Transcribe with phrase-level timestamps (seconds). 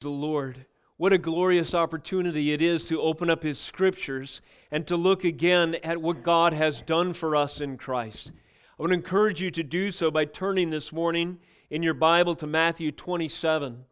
[0.00, 0.64] the Lord.
[0.96, 5.74] What a glorious opportunity it is to open up His scriptures and to look again
[5.82, 8.32] at what God has done for us in Christ.
[8.78, 12.46] I would encourage you to do so by turning this morning in your Bible to
[12.46, 13.84] Matthew 27.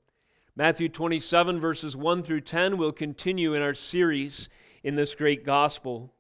[0.57, 4.49] Matthew 27, verses 1 through 10, will continue in our series
[4.83, 6.15] in this great gospel.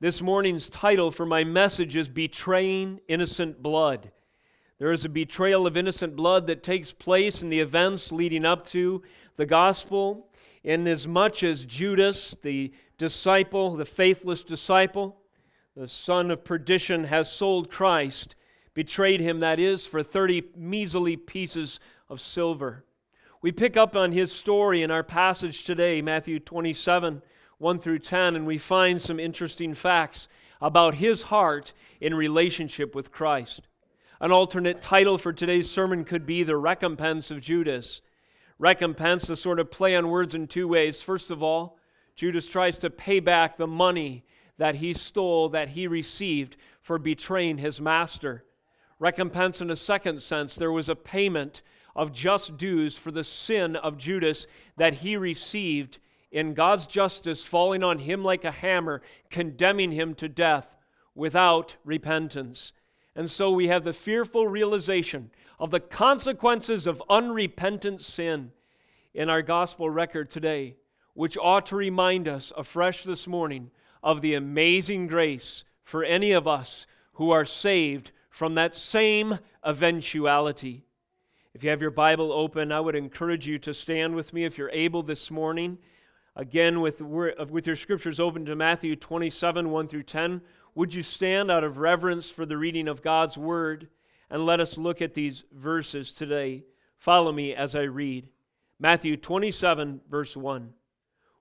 [0.00, 4.10] This morning's title for my message is Betraying Innocent Blood.
[4.82, 8.66] There is a betrayal of innocent blood that takes place in the events leading up
[8.70, 9.00] to
[9.36, 10.26] the gospel,
[10.64, 15.20] inasmuch as Judas, the disciple, the faithless disciple,
[15.76, 18.34] the son of perdition, has sold Christ,
[18.74, 21.78] betrayed him, that is, for 30 measly pieces
[22.08, 22.84] of silver.
[23.40, 27.22] We pick up on his story in our passage today, Matthew 27,
[27.58, 30.26] 1 through 10, and we find some interesting facts
[30.60, 33.68] about his heart in relationship with Christ.
[34.22, 38.02] An alternate title for today's sermon could be The Recompense of Judas.
[38.56, 41.02] Recompense, a sort of play on words in two ways.
[41.02, 41.76] First of all,
[42.14, 44.24] Judas tries to pay back the money
[44.58, 48.44] that he stole, that he received for betraying his master.
[49.00, 51.62] Recompense, in a second sense, there was a payment
[51.96, 55.98] of just dues for the sin of Judas that he received
[56.30, 60.76] in God's justice falling on him like a hammer, condemning him to death
[61.12, 62.72] without repentance.
[63.14, 68.52] And so we have the fearful realization of the consequences of unrepentant sin
[69.14, 70.76] in our gospel record today,
[71.14, 73.70] which ought to remind us afresh this morning
[74.02, 80.84] of the amazing grace for any of us who are saved from that same eventuality.
[81.54, 84.56] If you have your Bible open, I would encourage you to stand with me if
[84.56, 85.76] you're able this morning.
[86.34, 90.40] Again, with, with your scriptures open to Matthew 27 1 through 10.
[90.74, 93.88] Would you stand out of reverence for the reading of God's word
[94.30, 96.64] and let us look at these verses today?
[96.98, 98.28] Follow me as I read.
[98.78, 100.72] Matthew 27, verse 1.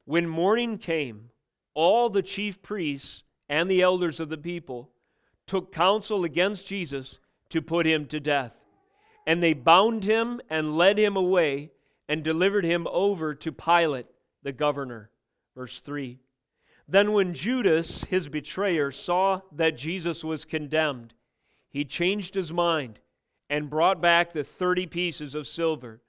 [0.06, 1.30] When morning came,
[1.74, 4.90] all the chief priests and the elders of the people
[5.48, 7.18] took counsel against Jesus
[7.50, 8.53] to put him to death.
[9.25, 11.72] And they bound him and led him away
[12.09, 14.08] and delivered him over to Pilate,
[14.44, 15.09] the governor.
[15.56, 16.19] Verse 3.
[16.88, 21.14] Then, when Judas, his betrayer, saw that Jesus was condemned,
[21.69, 23.00] he changed his mind
[23.50, 26.02] and brought back the thirty pieces of silver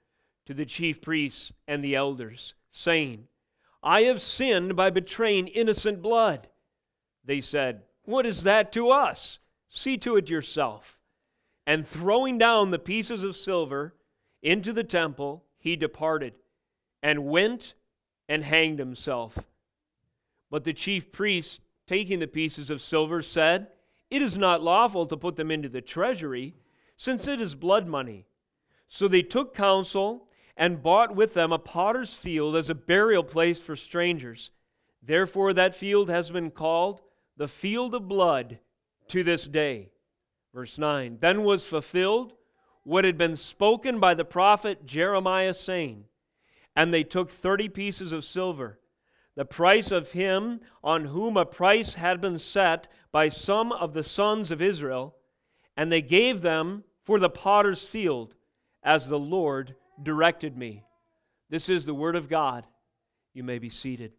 [0.45, 3.27] to the chief priests and the elders, saying,
[3.81, 6.47] I have sinned by betraying innocent blood.
[7.23, 9.39] They said, What is that to us?
[9.69, 10.99] See to it yourself.
[11.65, 13.95] And throwing down the pieces of silver
[14.41, 16.33] into the temple, he departed
[17.01, 17.73] and went
[18.27, 19.37] and hanged himself.
[20.53, 23.69] But the chief priests, taking the pieces of silver, said,
[24.11, 26.53] It is not lawful to put them into the treasury,
[26.95, 28.27] since it is blood money.
[28.87, 33.59] So they took counsel and bought with them a potter's field as a burial place
[33.59, 34.51] for strangers.
[35.01, 37.01] Therefore, that field has been called
[37.35, 38.59] the field of blood
[39.07, 39.89] to this day.
[40.53, 42.33] Verse 9 Then was fulfilled
[42.83, 46.05] what had been spoken by the prophet Jeremiah, saying,
[46.75, 48.77] And they took thirty pieces of silver
[49.35, 54.03] the price of him on whom a price had been set by some of the
[54.03, 55.15] sons of Israel,
[55.75, 58.35] and they gave them for the potter's field,
[58.83, 60.83] as the Lord directed me.
[61.49, 62.65] This is the word of God.
[63.33, 64.13] You may be seated.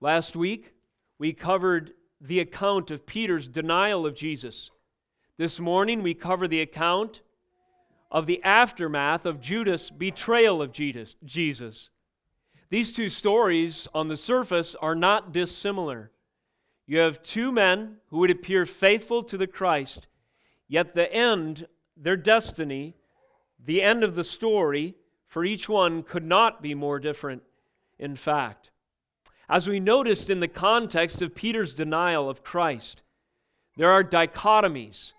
[0.00, 0.74] Last week,
[1.18, 4.70] we covered the account of Peter's denial of Jesus.
[5.36, 7.22] This morning, we cover the account
[8.10, 11.90] of the aftermath of Judas' betrayal of Jesus.
[12.68, 16.10] These two stories on the surface are not dissimilar.
[16.86, 20.06] You have two men who would appear faithful to the Christ,
[20.68, 21.66] yet the end,
[21.96, 22.96] their destiny,
[23.64, 27.42] the end of the story for each one could not be more different,
[27.98, 28.70] in fact.
[29.48, 33.02] As we noticed in the context of Peter's denial of Christ,
[33.76, 35.12] there are dichotomies,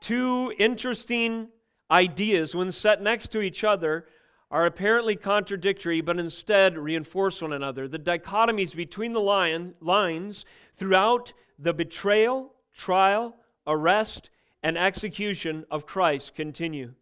[0.00, 1.48] two interesting
[1.90, 4.06] ideas, when set next to each other,
[4.50, 7.86] are apparently contradictory, but instead reinforce one another.
[7.86, 10.44] The dichotomies between the lion, lines
[10.76, 14.30] throughout the betrayal, trial, arrest,
[14.62, 16.94] and execution of Christ continue.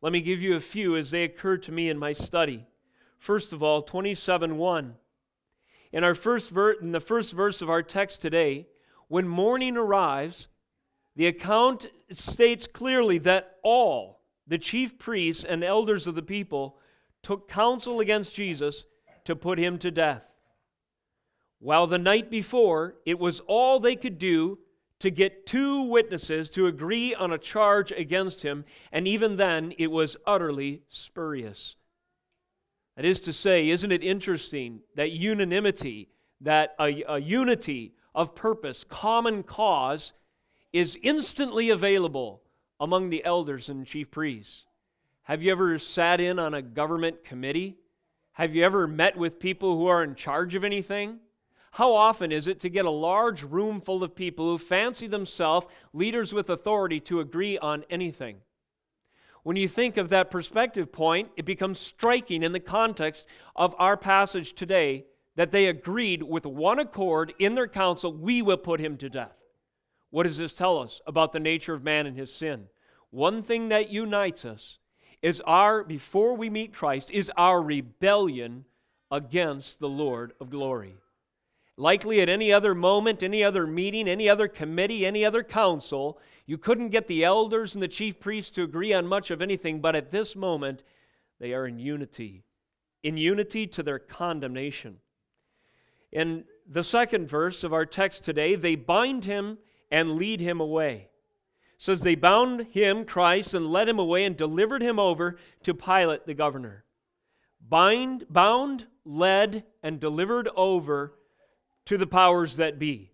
[0.00, 2.66] Let me give you a few as they occurred to me in my study.
[3.18, 4.94] First of all, 27 1.
[5.92, 8.66] In, our first ver- in the first verse of our text today,
[9.08, 10.48] when morning arrives,
[11.16, 16.78] the account states clearly that all, the chief priests and elders of the people
[17.22, 18.84] took counsel against Jesus
[19.24, 20.26] to put him to death.
[21.58, 24.58] While the night before, it was all they could do
[25.00, 29.90] to get two witnesses to agree on a charge against him, and even then it
[29.90, 31.76] was utterly spurious.
[32.96, 36.10] That is to say, isn't it interesting that unanimity,
[36.42, 40.12] that a, a unity of purpose, common cause,
[40.72, 42.42] is instantly available
[42.84, 44.66] among the elders and chief priests?
[45.22, 47.78] Have you ever sat in on a government committee?
[48.32, 51.18] Have you ever met with people who are in charge of anything?
[51.70, 55.66] How often is it to get a large room full of people who fancy themselves
[55.94, 58.36] leaders with authority to agree on anything?
[59.44, 63.26] When you think of that perspective point, it becomes striking in the context
[63.56, 65.06] of our passage today
[65.36, 69.38] that they agreed with one accord in their council, we will put him to death.
[70.10, 72.68] What does this tell us about the nature of man and his sin?
[73.14, 74.80] One thing that unites us
[75.22, 78.64] is our, before we meet Christ, is our rebellion
[79.08, 80.96] against the Lord of glory.
[81.76, 86.58] Likely at any other moment, any other meeting, any other committee, any other council, you
[86.58, 89.94] couldn't get the elders and the chief priests to agree on much of anything, but
[89.94, 90.82] at this moment,
[91.38, 92.42] they are in unity,
[93.04, 94.96] in unity to their condemnation.
[96.10, 99.58] In the second verse of our text today, they bind him
[99.92, 101.10] and lead him away.
[101.84, 106.24] Says they bound him, Christ, and led him away and delivered him over to Pilate
[106.24, 106.82] the governor.
[107.60, 111.12] Bind, bound, led, and delivered over
[111.84, 113.12] to the powers that be.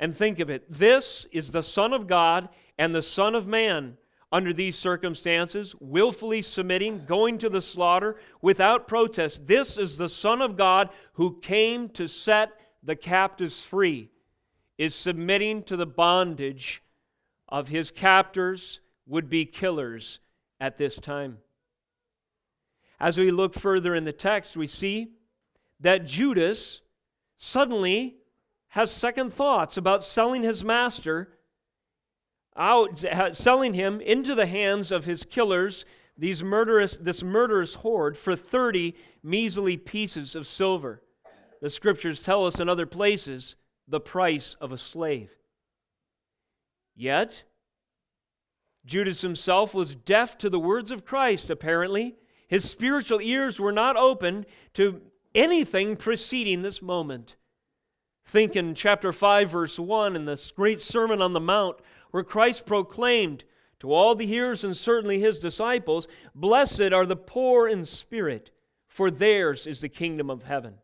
[0.00, 2.48] And think of it this is the Son of God
[2.78, 3.98] and the Son of Man
[4.32, 9.46] under these circumstances, willfully submitting, going to the slaughter without protest.
[9.46, 12.48] This is the Son of God who came to set
[12.82, 14.08] the captives free,
[14.78, 16.82] is submitting to the bondage
[17.48, 20.20] of his captors, would be killers
[20.60, 21.38] at this time.
[23.00, 25.12] As we look further in the text, we see
[25.80, 26.82] that Judas
[27.38, 28.16] suddenly
[28.68, 31.38] has second thoughts about selling his master
[32.56, 33.04] out
[33.36, 35.84] selling him into the hands of his killers
[36.18, 41.00] these murderous this murderous horde for 30 measly pieces of silver
[41.60, 43.54] the scriptures tell us in other places
[43.86, 45.30] the price of a slave
[46.98, 47.44] yet
[48.84, 52.16] Judas himself was deaf to the words of Christ apparently
[52.48, 55.02] his spiritual ears were not open to
[55.34, 57.36] anything preceding this moment.
[58.24, 61.78] Think in chapter 5, verse 1, in this great Sermon on the Mount,
[62.10, 63.44] where Christ proclaimed
[63.80, 68.50] to all the hearers and certainly his disciples, Blessed are the poor in spirit,
[68.86, 70.74] for theirs is the kingdom of heaven.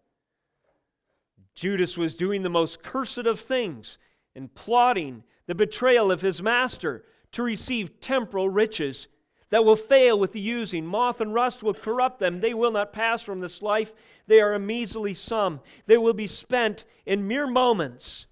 [1.54, 3.98] Judas was doing the most cursed of things
[4.34, 9.08] and plotting the betrayal of his master to receive temporal riches
[9.50, 10.86] that will fail with the using.
[10.86, 12.40] Moth and rust will corrupt them.
[12.40, 13.92] They will not pass from this life.
[14.26, 15.60] They are a measly sum.
[15.86, 18.26] They will be spent in mere moments.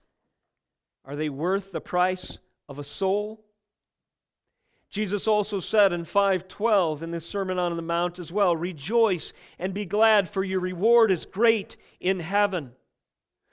[1.05, 2.39] Are they worth the price
[2.69, 3.45] of a soul?
[4.89, 9.73] Jesus also said in 5:12 in the Sermon on the Mount as well, "Rejoice and
[9.73, 12.77] be glad, for your reward is great in heaven.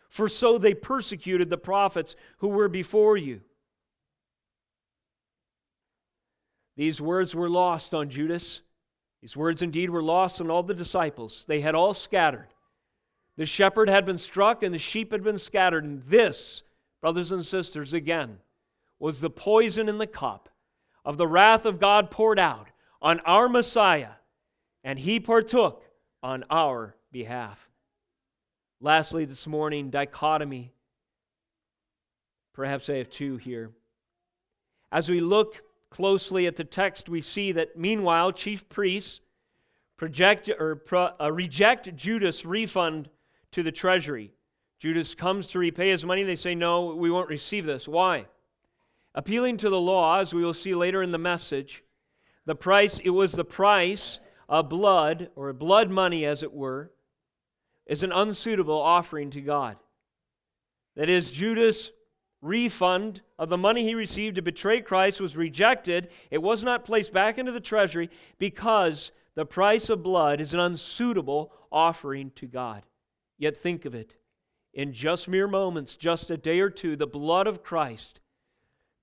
[0.10, 3.42] For so they persecuted the prophets who were before you."
[6.80, 8.62] These words were lost on Judas.
[9.22, 11.44] These words indeed were lost on all the disciples.
[11.46, 12.48] They had all scattered.
[13.36, 15.84] The shepherd had been struck and the sheep had been scattered.
[15.84, 16.64] And this,
[17.02, 18.38] brothers and sisters, again,
[18.98, 20.48] was the poison in the cup
[21.04, 22.70] of the wrath of God poured out
[23.02, 24.12] on our Messiah,
[24.82, 25.84] and he partook
[26.24, 27.60] on our behalf.
[28.80, 30.72] Lastly, this morning, dichotomy.
[32.54, 33.70] Perhaps I have two here.
[34.94, 39.22] As we look closely at the text, we see that meanwhile, chief priests
[39.98, 43.10] project, or pro, uh, reject Judas' refund
[43.52, 44.32] to the treasury.
[44.80, 46.24] Judas comes to repay his money.
[46.24, 47.88] They say, No, we won't receive this.
[47.88, 48.26] Why?
[49.14, 51.84] Appealing to the law, as we will see later in the message,
[52.46, 56.92] the price, it was the price of blood, or blood money as it were,
[57.86, 59.78] is an unsuitable offering to God.
[60.96, 61.92] That is, Judas
[62.42, 66.10] refund of the money he received to betray Christ was rejected.
[66.32, 70.60] It was not placed back into the treasury because the price of blood is an
[70.60, 72.84] unsuitable offering to God.
[73.38, 74.16] Yet think of it.
[74.74, 78.20] In just mere moments, just a day or two, the blood of Christ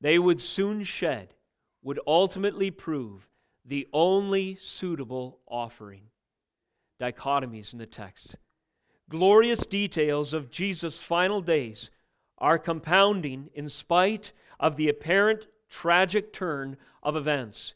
[0.00, 1.34] they would soon shed
[1.82, 3.28] would ultimately prove
[3.64, 6.02] the only suitable offering.
[7.00, 8.36] Dichotomies in the text.
[9.08, 11.90] Glorious details of Jesus' final days
[12.38, 17.74] are compounding in spite of the apparent tragic turn of events.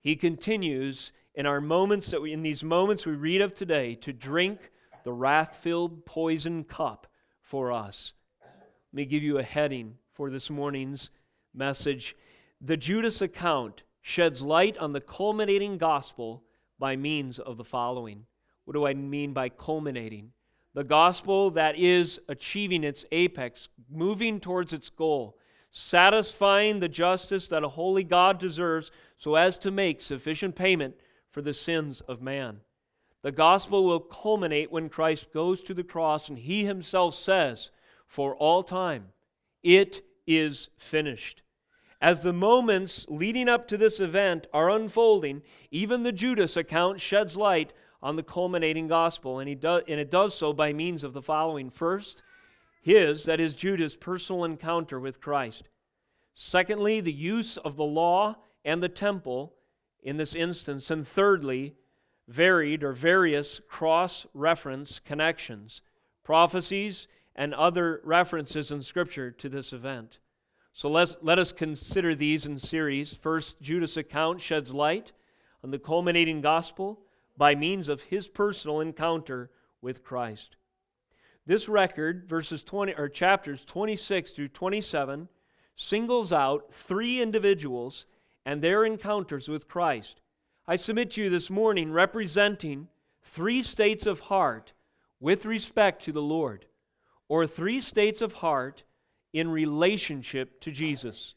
[0.00, 4.12] He continues in our moments that we, in these moments we read of today to
[4.12, 4.70] drink
[5.04, 7.06] the wrath-filled poison cup
[7.42, 8.12] for us.
[8.42, 11.10] Let me give you a heading for this morning's
[11.54, 12.16] message.
[12.60, 16.42] The Judas account sheds light on the culminating gospel
[16.78, 18.24] by means of the following.
[18.64, 20.32] What do I mean by culminating?
[20.74, 25.38] The gospel that is achieving its apex, moving towards its goal,
[25.70, 30.94] satisfying the justice that a holy God deserves so as to make sufficient payment
[31.30, 32.60] for the sins of man.
[33.22, 37.70] The gospel will culminate when Christ goes to the cross and he himself says,
[38.06, 39.08] for all time,
[39.62, 41.42] it is finished.
[42.00, 47.36] As the moments leading up to this event are unfolding, even the Judas account sheds
[47.36, 51.12] light on the culminating gospel, and, he do, and it does so by means of
[51.12, 51.70] the following.
[51.70, 52.22] First,
[52.80, 55.68] his, that is Judas' personal encounter with Christ.
[56.34, 59.54] Secondly, the use of the law and the temple
[60.02, 60.90] in this instance.
[60.90, 61.74] And thirdly,
[62.28, 65.80] varied or various cross reference connections,
[66.22, 70.18] prophecies, and other references in Scripture to this event.
[70.72, 73.14] So let's, let us consider these in series.
[73.14, 75.12] First, Judas' account sheds light
[75.64, 77.00] on the culminating gospel
[77.38, 80.56] by means of his personal encounter with Christ.
[81.46, 85.28] This record, verses 20 or chapters 26 through 27,
[85.76, 88.04] singles out three individuals
[88.44, 90.20] and their encounters with Christ.
[90.66, 92.88] I submit to you this morning representing
[93.22, 94.72] three states of heart
[95.20, 96.66] with respect to the Lord,
[97.28, 98.84] or three states of heart
[99.32, 101.34] in relationship to Jesus.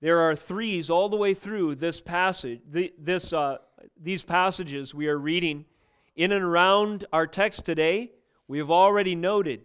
[0.00, 3.58] There are threes all the way through this passage, this, uh,
[4.00, 5.66] these passages we are reading
[6.16, 8.12] in and around our text today.
[8.48, 9.62] We have already noted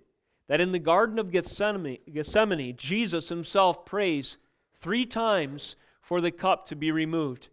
[0.47, 4.37] that in the Garden of Gethsemane, Gethsemane Jesus himself prays
[4.75, 7.47] three times for the cup to be removed.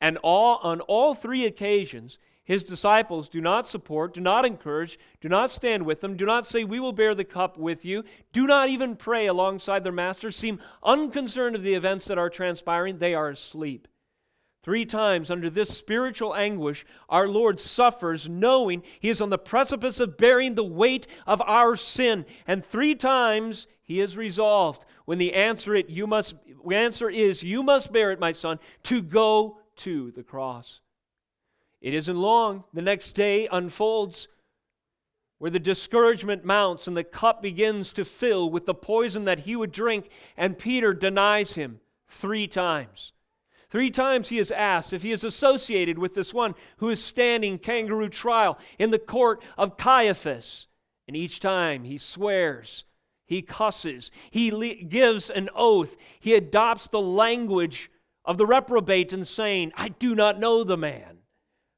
[0.00, 5.28] And all, on all three occasions, his disciples do not support, do not encourage, do
[5.28, 8.48] not stand with them, do not say, We will bear the cup with you, do
[8.48, 12.98] not even pray alongside their master, seem unconcerned of the events that are transpiring.
[12.98, 13.86] They are asleep.
[14.62, 19.98] Three times under this spiritual anguish, our Lord suffers, knowing He is on the precipice
[19.98, 22.24] of bearing the weight of our sin.
[22.46, 26.34] And three times He is resolved, when the answer, it, you must,
[26.70, 30.80] answer is, You must bear it, my son, to go to the cross.
[31.80, 32.62] It isn't long.
[32.72, 34.28] The next day unfolds
[35.38, 39.56] where the discouragement mounts and the cup begins to fill with the poison that he
[39.56, 43.12] would drink, and Peter denies him three times.
[43.72, 47.58] Three times he is asked if he is associated with this one who is standing
[47.58, 50.66] kangaroo trial in the court of Caiaphas.
[51.08, 52.84] And each time he swears,
[53.24, 57.90] he cusses, he le- gives an oath, he adopts the language
[58.26, 61.20] of the reprobate and saying, I do not know the man.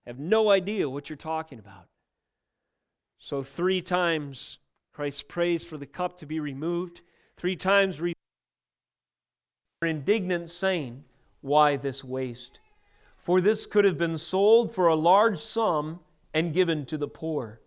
[0.05, 1.87] I have no idea what you're talking about.
[3.19, 4.59] So, three times
[4.93, 7.03] Christ prays for the cup to be removed.
[7.37, 8.15] Three times, re-
[9.81, 11.05] indignant, saying,
[11.45, 12.59] Why this waste?
[13.17, 16.01] For this could have been sold for a large sum
[16.33, 17.61] and given to the poor.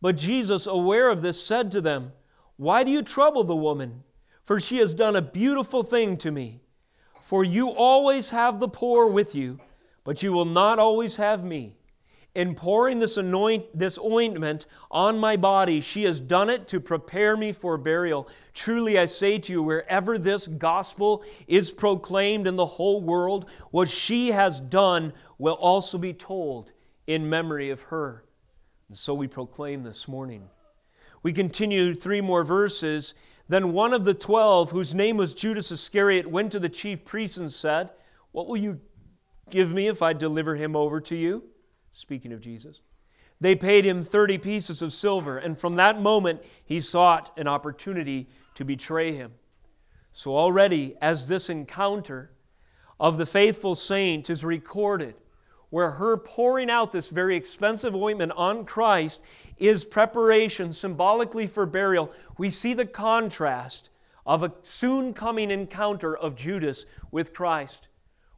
[0.00, 2.12] But Jesus, aware of this, said to them,
[2.56, 4.04] Why do you trouble the woman?
[4.44, 6.60] For she has done a beautiful thing to me.
[7.22, 9.58] For you always have the poor with you
[10.06, 11.75] but you will not always have me.
[12.36, 17.34] In pouring this, anoint, this ointment on my body, she has done it to prepare
[17.34, 18.28] me for burial.
[18.52, 23.88] Truly, I say to you, wherever this gospel is proclaimed in the whole world, what
[23.88, 26.72] she has done will also be told
[27.06, 28.26] in memory of her.
[28.90, 30.50] And so we proclaim this morning.
[31.22, 33.14] We continue three more verses.
[33.48, 37.38] Then one of the twelve, whose name was Judas Iscariot, went to the chief priests
[37.38, 37.92] and said,
[38.32, 38.82] What will you
[39.48, 41.44] give me if I deliver him over to you?
[41.96, 42.82] Speaking of Jesus.
[43.40, 48.28] They paid him 30 pieces of silver, and from that moment he sought an opportunity
[48.54, 49.32] to betray him.
[50.12, 52.32] So, already, as this encounter
[53.00, 55.14] of the faithful saint is recorded,
[55.70, 59.24] where her pouring out this very expensive ointment on Christ
[59.56, 63.88] is preparation symbolically for burial, we see the contrast
[64.26, 67.88] of a soon coming encounter of Judas with Christ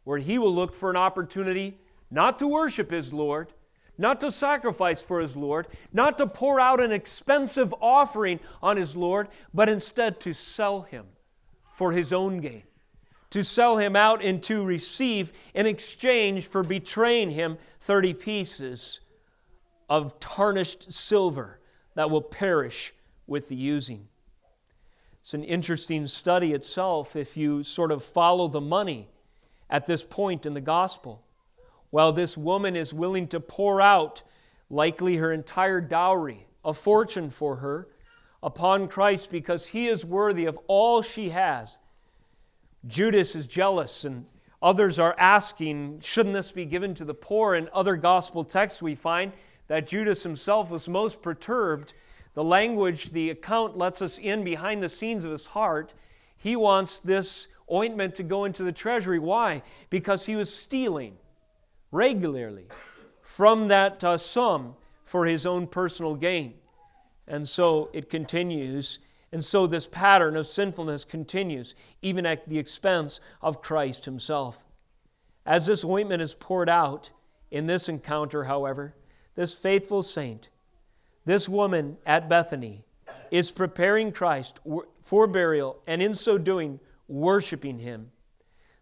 [0.04, 1.76] where he will look for an opportunity
[2.10, 3.52] not to worship his Lord,
[3.96, 8.96] not to sacrifice for his Lord, not to pour out an expensive offering on his
[8.96, 11.06] Lord, but instead to sell him
[11.72, 12.62] for his own gain.
[13.30, 19.00] To sell him out and to receive in exchange for betraying him 30 pieces
[19.90, 21.60] of tarnished silver
[21.94, 22.94] that will perish
[23.26, 24.08] with the using.
[25.20, 29.08] It's an interesting study itself if you sort of follow the money
[29.68, 31.22] at this point in the gospel.
[31.90, 34.22] While this woman is willing to pour out,
[34.70, 37.88] likely her entire dowry, a fortune for her,
[38.42, 41.78] upon Christ because he is worthy of all she has.
[42.86, 44.26] Judas is jealous, and
[44.62, 47.54] others are asking, shouldn't this be given to the poor?
[47.54, 49.32] In other gospel texts, we find
[49.66, 51.94] that Judas himself was most perturbed.
[52.34, 55.94] The language, the account lets us in behind the scenes of his heart.
[56.36, 59.18] He wants this ointment to go into the treasury.
[59.18, 59.62] Why?
[59.90, 61.16] Because he was stealing
[61.90, 62.66] regularly
[63.22, 66.54] from that uh, sum for his own personal gain.
[67.26, 68.98] And so it continues.
[69.32, 74.64] And so this pattern of sinfulness continues, even at the expense of Christ himself.
[75.46, 77.10] As this ointment is poured out
[77.50, 78.94] in this encounter, however,
[79.34, 80.50] this faithful saint,
[81.24, 82.84] this woman at Bethany,
[83.30, 84.58] is preparing Christ
[85.02, 88.10] for burial and in so doing, worshiping him.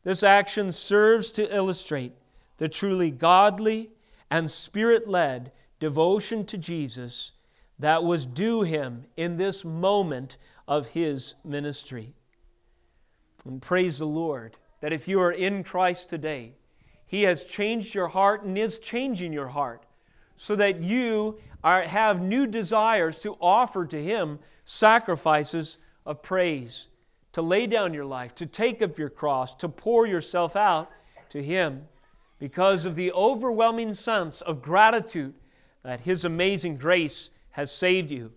[0.04, 2.12] This action serves to illustrate
[2.58, 3.90] the truly godly
[4.30, 7.32] and spirit led devotion to Jesus
[7.78, 10.36] that was due him in this moment
[10.66, 12.14] of his ministry.
[13.44, 16.52] And praise the Lord that if you are in Christ today,
[17.06, 19.84] he has changed your heart and is changing your heart
[20.36, 26.88] so that you are, have new desires to offer to him sacrifices of praise,
[27.32, 30.90] to lay down your life, to take up your cross, to pour yourself out
[31.28, 31.86] to him
[32.38, 35.34] because of the overwhelming sense of gratitude
[35.82, 38.32] that his amazing grace has saved you.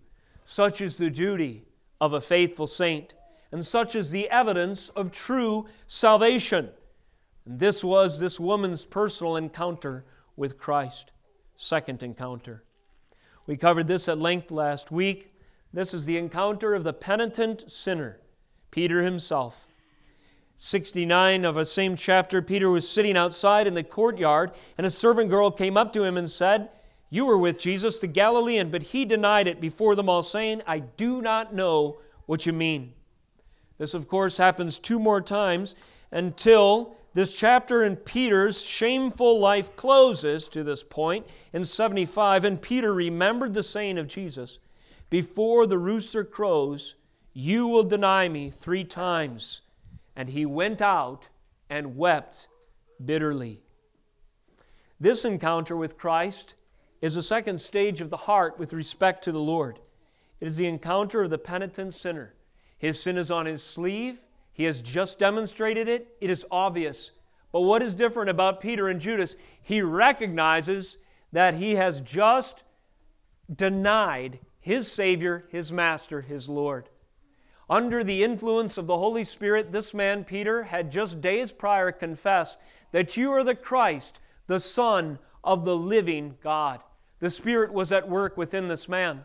[0.46, 1.65] Such is the duty
[2.00, 3.13] of a faithful saint,
[3.51, 6.70] and such is the evidence of true salvation.
[7.46, 11.12] And this was this woman's personal encounter with Christ.
[11.56, 12.63] Second encounter.
[13.48, 15.34] We covered this at length last week.
[15.74, 18.20] This is the encounter of the penitent sinner,
[18.72, 19.68] Peter himself.
[20.61, 25.29] 69 of the same chapter, Peter was sitting outside in the courtyard, and a servant
[25.29, 26.69] girl came up to him and said,
[27.09, 30.79] you were with Jesus the Galilean, but he denied it before them all, saying, I
[30.79, 32.93] do not know what you mean.
[33.77, 35.75] This, of course, happens two more times
[36.11, 42.43] until this chapter in Peter's shameful life closes to this point in 75.
[42.43, 44.59] And Peter remembered the saying of Jesus
[45.09, 46.95] Before the rooster crows,
[47.33, 49.61] you will deny me three times.
[50.20, 51.29] And he went out
[51.70, 52.50] and wept
[53.05, 53.62] bitterly.
[55.00, 56.55] This encounter with Christ
[57.01, 59.79] is a second stage of the heart with respect to the Lord.
[60.42, 62.34] It is the encounter of the penitent sinner.
[62.77, 64.20] His sin is on his sleeve.
[64.51, 66.18] He has just demonstrated it.
[66.20, 67.12] It is obvious.
[67.53, 69.38] But what is different about Peter and Judas?
[69.62, 70.98] He recognizes
[71.32, 72.66] that he has just
[73.50, 76.90] denied his Savior, his Master, his Lord.
[77.70, 82.58] Under the influence of the Holy Spirit, this man, Peter, had just days prior confessed
[82.92, 86.82] that you are the Christ, the Son of the living God.
[87.20, 89.24] The Spirit was at work within this man.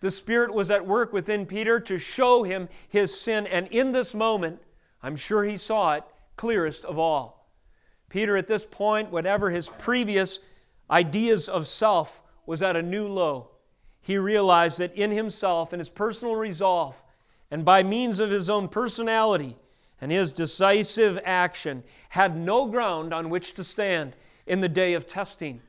[0.00, 4.14] The Spirit was at work within Peter to show him his sin, and in this
[4.14, 4.60] moment,
[5.02, 6.04] I'm sure he saw it
[6.36, 7.48] clearest of all.
[8.08, 10.40] Peter, at this point, whatever his previous
[10.90, 13.50] ideas of self, was at a new low.
[14.00, 17.02] He realized that in himself, in his personal resolve,
[17.50, 19.56] and by means of his own personality
[20.00, 25.06] and his decisive action, had no ground on which to stand in the day of
[25.06, 25.60] testing.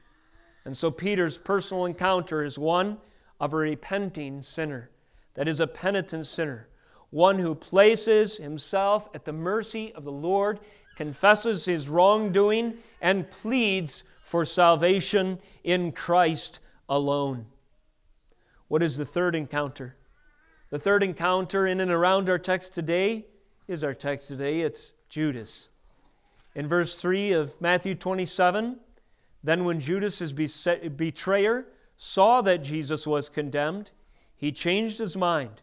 [0.63, 2.97] And so Peter's personal encounter is one
[3.39, 4.89] of a repenting sinner,
[5.33, 6.67] that is, a penitent sinner,
[7.09, 10.59] one who places himself at the mercy of the Lord,
[10.95, 17.47] confesses his wrongdoing, and pleads for salvation in Christ alone.
[18.67, 19.95] What is the third encounter?
[20.71, 23.25] The third encounter in and around our text today
[23.67, 24.61] is our text today.
[24.61, 25.67] It's Judas.
[26.55, 28.79] In verse 3 of Matthew 27,
[29.43, 31.65] then, when Judas, his betrayer,
[31.97, 33.91] saw that Jesus was condemned,
[34.37, 35.61] he changed his mind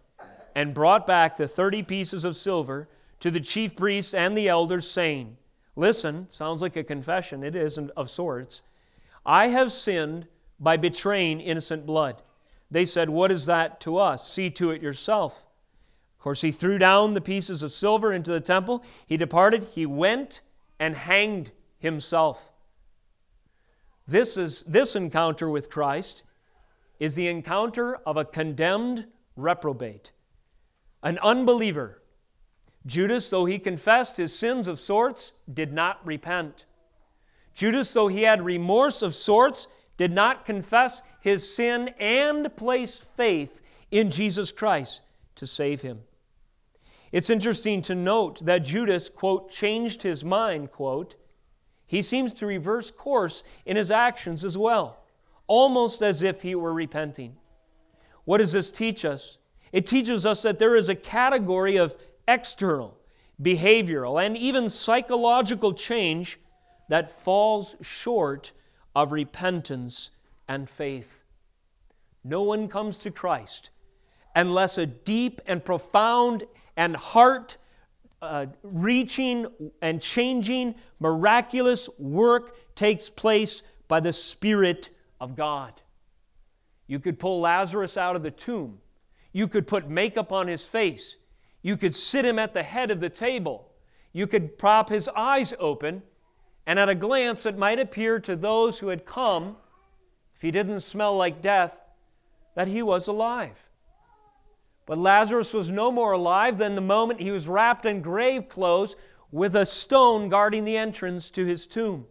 [0.54, 2.86] and brought back the 30 pieces of silver
[3.20, 5.38] to the chief priests and the elders, saying,
[5.74, 8.60] Listen, sounds like a confession, it isn't of sorts.
[9.24, 10.26] I have sinned
[10.60, 12.20] by betraying innocent blood.
[12.70, 14.28] They said, What is that to us?
[14.28, 15.44] See to it yourself.
[16.18, 18.82] Of course, he threw down the pieces of silver into the temple.
[19.06, 19.64] He departed.
[19.74, 20.42] He went
[20.78, 22.52] and hanged himself.
[24.06, 26.22] This, is, this encounter with Christ
[26.98, 30.12] is the encounter of a condemned reprobate,
[31.02, 32.02] an unbeliever.
[32.86, 36.64] Judas, though he confessed his sins of sorts, did not repent.
[37.54, 43.60] Judas, though he had remorse of sorts, did not confess his sin and place faith
[43.90, 45.02] in Jesus Christ
[45.34, 46.00] to save him.
[47.12, 51.16] It's interesting to note that Judas, quote, changed his mind, quote,
[51.86, 55.02] he seems to reverse course in his actions as well,
[55.46, 57.36] almost as if he were repenting.
[58.24, 59.38] What does this teach us?
[59.72, 62.98] It teaches us that there is a category of external,
[63.40, 66.38] behavioral, and even psychological change
[66.90, 68.52] that falls short
[68.98, 70.10] of repentance
[70.48, 71.22] and faith.
[72.24, 73.70] No one comes to Christ
[74.34, 76.42] unless a deep and profound
[76.76, 77.58] and heart
[78.20, 79.46] uh, reaching
[79.80, 85.80] and changing miraculous work takes place by the Spirit of God.
[86.88, 88.80] You could pull Lazarus out of the tomb.
[89.32, 91.18] You could put makeup on his face.
[91.62, 93.70] You could sit him at the head of the table.
[94.12, 96.02] You could prop his eyes open,
[96.68, 99.56] and at a glance, it might appear to those who had come,
[100.36, 101.80] if he didn't smell like death,
[102.56, 103.56] that he was alive.
[104.84, 108.96] But Lazarus was no more alive than the moment he was wrapped in grave clothes
[109.32, 112.06] with a stone guarding the entrance to his tomb.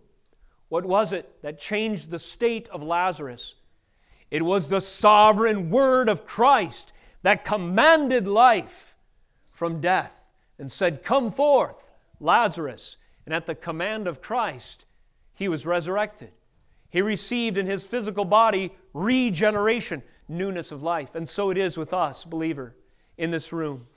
[0.69, 3.53] What was it that changed the state of Lazarus?
[4.31, 8.95] It was the sovereign word of Christ that commanded life
[9.51, 10.25] from death
[10.57, 12.96] and said, Come forth, Lazarus.
[13.27, 14.85] And at the command of Christ,
[15.33, 16.31] he was resurrected.
[16.89, 21.13] He received in his physical body regeneration, newness of life.
[21.13, 22.73] And so it is with us, believer,
[23.17, 23.87] in this room.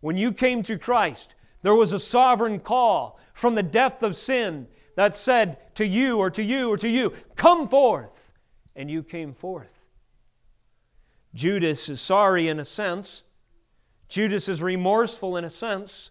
[0.00, 4.68] When you came to Christ, there was a sovereign call from the depth of sin
[4.96, 8.32] that said to you or to you or to you, Come forth.
[8.76, 9.72] And you came forth.
[11.34, 13.22] Judas is sorry in a sense.
[14.10, 16.10] Judas is remorseful in a sense,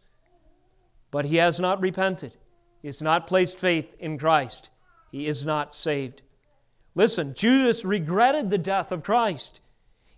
[1.12, 2.34] but he has not repented.
[2.82, 4.70] He has not placed faith in Christ.
[5.12, 6.22] He is not saved.
[6.96, 9.60] Listen, Judas regretted the death of Christ.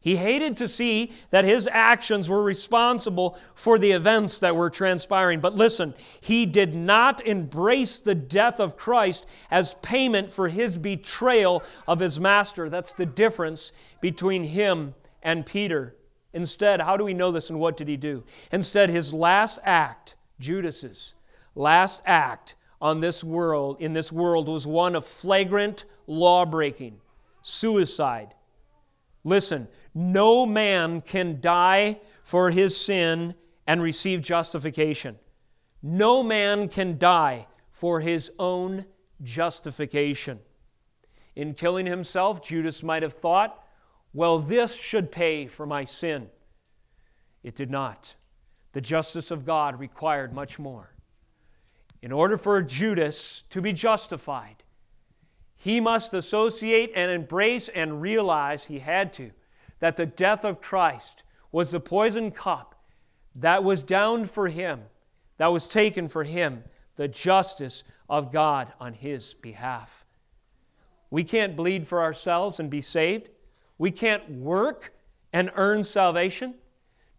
[0.02, 5.42] He hated to see that his actions were responsible for the events that were transpiring.
[5.42, 11.64] But listen, he did not embrace the death of Christ as payment for his betrayal
[11.86, 12.70] of his master.
[12.70, 15.98] That's the difference between him and Peter.
[16.32, 18.24] Instead, how do we know this and what did he do?
[18.54, 21.14] Instead, his last act, Judas's
[21.56, 27.00] last act on this world in this world was one of flagrant law breaking,
[27.42, 28.34] suicide.
[29.24, 33.36] Listen, no man can die for his sin
[33.68, 35.18] and receive justification.
[35.82, 38.86] No man can die for his own
[39.24, 40.40] justification.
[41.36, 43.64] In killing himself, Judas might have thought,
[44.14, 46.30] well, this should pay for my sin.
[47.44, 48.16] It did not.
[48.74, 50.92] The justice of God required much more.
[52.02, 54.64] In order for Judas to be justified,
[55.56, 59.32] he must associate and embrace and realize he had to
[59.80, 62.76] that the death of Christ was the poison cup
[63.36, 64.84] that was downed for him,
[65.38, 66.64] that was taken for him,
[66.96, 70.06] the justice of God on his behalf.
[71.10, 73.30] We can't bleed for ourselves and be saved.
[73.78, 74.94] We can't work
[75.34, 76.56] and earn salvation.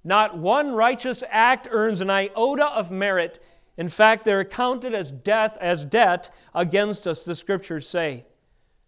[0.04, 3.42] Not one righteous act earns an iota of merit.
[3.80, 8.26] In fact, they're counted as death as debt against us, the scriptures say.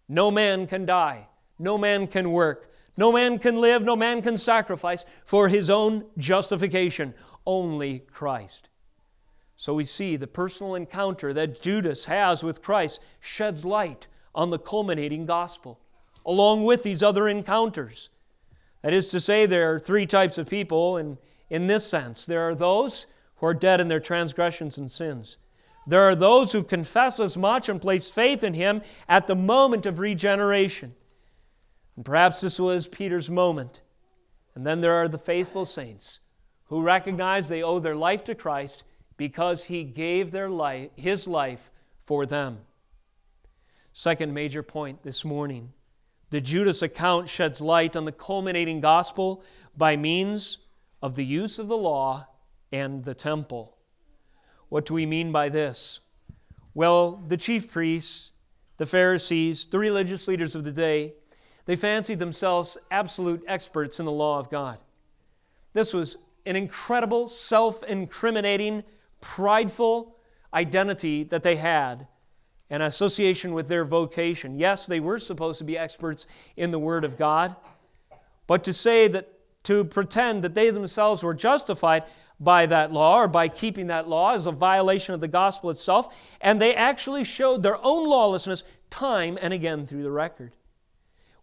[0.07, 1.29] No man can die.
[1.57, 2.71] No man can work.
[2.95, 8.69] No man can live, no man can sacrifice for his own justification, only Christ.
[9.55, 14.59] So we see the personal encounter that Judas has with Christ sheds light on the
[14.59, 15.79] culminating gospel,
[16.23, 18.11] along with these other encounters.
[18.83, 21.17] That is to say, there are three types of people in,
[21.49, 22.27] in this sense.
[22.27, 25.37] There are those who are dead in their transgressions and sins.
[25.85, 29.85] There are those who confess as much and place faith in Him at the moment
[29.85, 30.95] of regeneration.
[31.95, 33.81] And perhaps this was Peter's moment.
[34.55, 36.19] And then there are the faithful saints
[36.65, 38.83] who recognize they owe their life to Christ
[39.17, 41.69] because he gave their life, his life
[42.03, 42.59] for them.
[43.93, 45.71] Second major point this morning
[46.31, 49.43] the Judas account sheds light on the culminating gospel
[49.77, 50.57] by means
[50.99, 52.25] of the use of the law
[52.73, 53.77] and the temple.
[54.67, 56.01] What do we mean by this?
[56.73, 58.31] Well, the chief priests,
[58.77, 61.13] the Pharisees, the religious leaders of the day,
[61.65, 64.79] they fancied themselves absolute experts in the law of God.
[65.73, 68.83] This was an incredible, self incriminating,
[69.21, 70.17] prideful
[70.53, 72.07] identity that they had,
[72.71, 74.57] an association with their vocation.
[74.57, 76.25] Yes, they were supposed to be experts
[76.57, 77.55] in the Word of God,
[78.47, 79.29] but to say that,
[79.63, 82.03] to pretend that they themselves were justified
[82.43, 86.13] by that law or by keeping that law is a violation of the gospel itself,
[86.41, 90.53] and they actually showed their own lawlessness time and again through the record.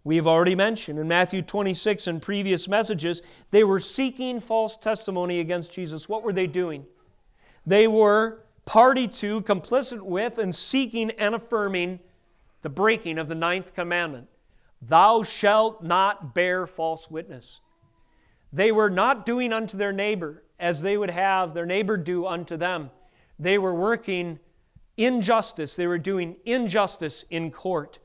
[0.02, 5.40] We have already mentioned in Matthew 26 and previous messages, they were seeking false testimony
[5.40, 6.08] against Jesus.
[6.08, 6.86] What were they doing?
[7.66, 12.00] They were party to, complicit with, and seeking and affirming
[12.62, 14.28] the breaking of the ninth commandment
[14.82, 17.60] Thou shalt not bear false witness.
[18.50, 22.56] They were not doing unto their neighbor as they would have their neighbor do unto
[22.56, 22.90] them.
[23.38, 24.38] They were working
[24.96, 27.98] injustice, they were doing injustice in court.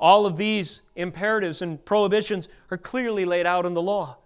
[0.00, 4.16] All of these imperatives and prohibitions are clearly laid out in the law.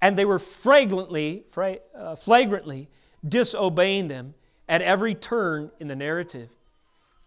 [0.00, 2.88] And they were flagrantly, uh, flagrantly
[3.26, 4.34] disobeying them
[4.68, 6.50] at every turn in the narrative.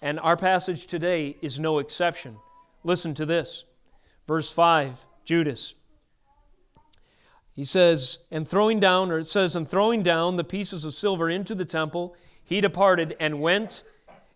[0.01, 2.37] And our passage today is no exception.
[2.83, 3.65] Listen to this.
[4.27, 5.75] Verse 5 Judas.
[7.57, 11.27] He says, and throwing down, or it says, and throwing down the pieces of silver
[11.27, 13.81] into the temple, he departed and went,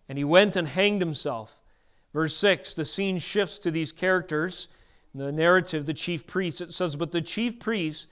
[0.08, 1.56] and he went and hanged himself.
[2.12, 4.66] Verse 6, the scene shifts to these characters.
[5.14, 8.08] In the narrative, the chief priest, it says, But the chief priest,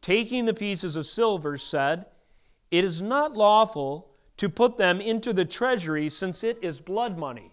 [0.00, 2.06] taking the pieces of silver, said,
[2.70, 7.52] It is not lawful to put them into the treasury since it is blood money.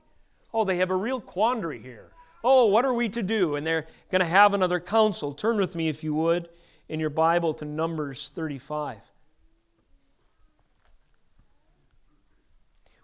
[0.53, 2.13] Oh, they have a real quandary here.
[2.41, 3.55] Oh, what are we to do?
[3.55, 5.33] And they're going to have another council.
[5.33, 6.47] Turn with me, if you would,
[6.91, 8.97] in your Bible to Numbers 35.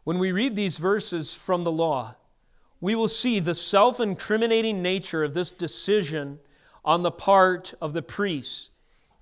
[0.03, 2.15] When we read these verses from the law,
[2.81, 6.39] we will see the self incriminating nature of this decision
[6.83, 8.71] on the part of the priests.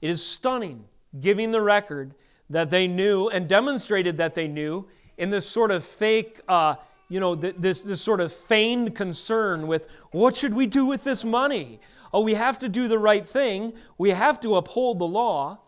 [0.01, 0.85] It is stunning,
[1.19, 2.15] giving the record
[2.49, 6.73] that they knew and demonstrated that they knew in this sort of fake, uh,
[7.09, 11.23] you know, this, this sort of feigned concern with what should we do with this
[11.23, 11.79] money?
[12.13, 15.59] Oh, we have to do the right thing, we have to uphold the law.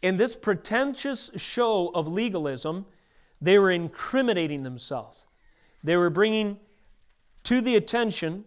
[0.00, 2.86] In this pretentious show of legalism,
[3.40, 5.24] they were incriminating themselves.
[5.82, 6.58] They were bringing
[7.44, 8.44] to the attention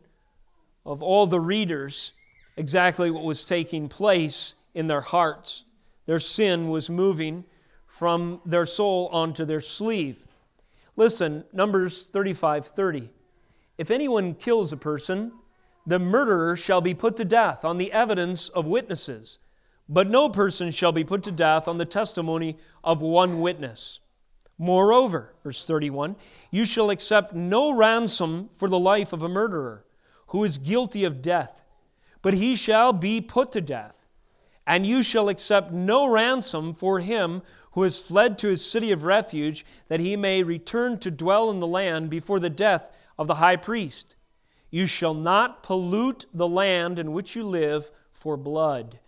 [0.86, 2.14] of all the readers
[2.58, 5.64] exactly what was taking place in their hearts.
[6.06, 7.46] Their sin was moving
[7.88, 10.26] from their soul onto their sleeve.
[10.96, 13.10] Listen, Numbers 35 30.
[13.78, 15.32] If anyone kills a person,
[15.86, 19.40] the murderer shall be put to death on the evidence of witnesses,
[19.90, 24.00] but no person shall be put to death on the testimony of one witness.
[24.58, 26.16] Moreover, verse 31,
[26.52, 29.86] you shall accept no ransom for the life of a murderer
[30.28, 31.66] who is guilty of death,
[32.22, 34.01] but he shall be put to death.
[34.66, 39.04] And you shall accept no ransom for him who has fled to his city of
[39.04, 43.36] refuge, that he may return to dwell in the land before the death of the
[43.36, 44.16] high priest.
[44.70, 49.00] You shall not pollute the land in which you live, for blood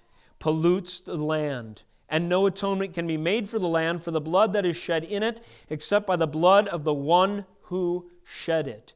[0.43, 1.83] pollutes the land.
[2.09, 5.05] And no atonement can be made for the land for the blood that is shed
[5.05, 5.39] in it,
[5.69, 8.93] except by the blood of the one who shed it.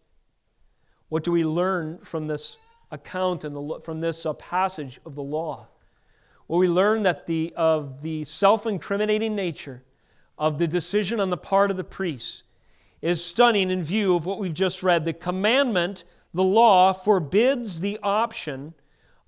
[1.07, 2.57] What do we learn from this
[2.91, 5.67] account and from this uh, passage of the law?
[6.47, 9.83] Well, we learn that the, of the self incriminating nature
[10.37, 12.43] of the decision on the part of the priests
[13.01, 15.05] is stunning in view of what we've just read.
[15.05, 18.73] The commandment, the law, forbids the option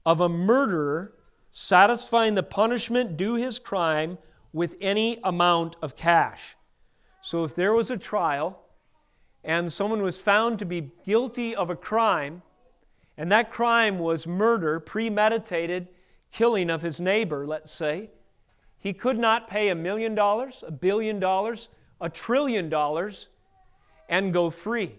[0.06, 1.14] of a murderer
[1.52, 4.18] satisfying the punishment due his crime
[4.54, 6.56] with any amount of cash.
[7.22, 8.60] So if there was a trial
[9.44, 12.42] and someone was found to be guilty of a crime,
[13.18, 15.90] and that crime was murder, premeditated,
[16.32, 18.10] killing of his neighbor, let's say,
[18.80, 23.28] he could not pay a million dollars, a billion dollars, a trillion dollars,
[24.08, 24.96] and go free.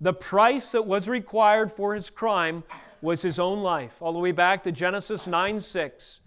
[0.00, 2.64] The price that was required for his crime
[3.02, 3.94] was his own life.
[4.00, 6.20] All the way back to Genesis 9 6.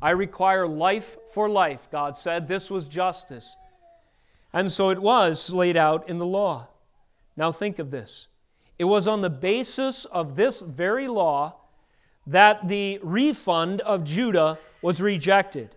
[0.00, 2.48] I require life for life, God said.
[2.48, 3.56] This was justice.
[4.52, 6.68] And so it was laid out in the law.
[7.36, 8.28] Now think of this.
[8.78, 11.54] It was on the basis of this very law
[12.26, 15.74] that the refund of Judah was rejected.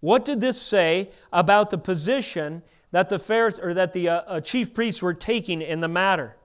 [0.00, 4.40] What did this say about the position that the Pharisees, or that the uh, uh,
[4.40, 6.36] chief priests were taking in the matter?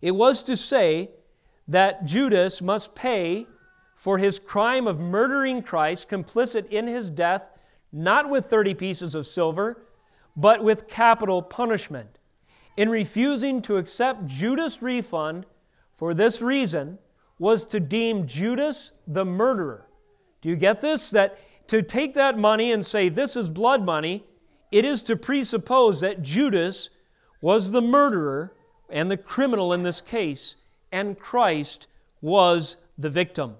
[0.00, 1.10] It was to say
[1.68, 3.46] that Judas must pay
[3.94, 7.46] for his crime of murdering Christ, complicit in his death,
[7.92, 9.84] not with 30 pieces of silver,
[10.36, 12.18] but with capital punishment.
[12.76, 15.46] In refusing to accept Judas' refund
[15.94, 16.98] for this reason,
[17.42, 19.88] was to deem Judas the murderer.
[20.42, 21.10] Do you get this?
[21.10, 24.24] That to take that money and say this is blood money,
[24.70, 26.88] it is to presuppose that Judas
[27.40, 28.54] was the murderer
[28.88, 30.54] and the criminal in this case,
[30.92, 31.88] and Christ
[32.20, 33.56] was the victim.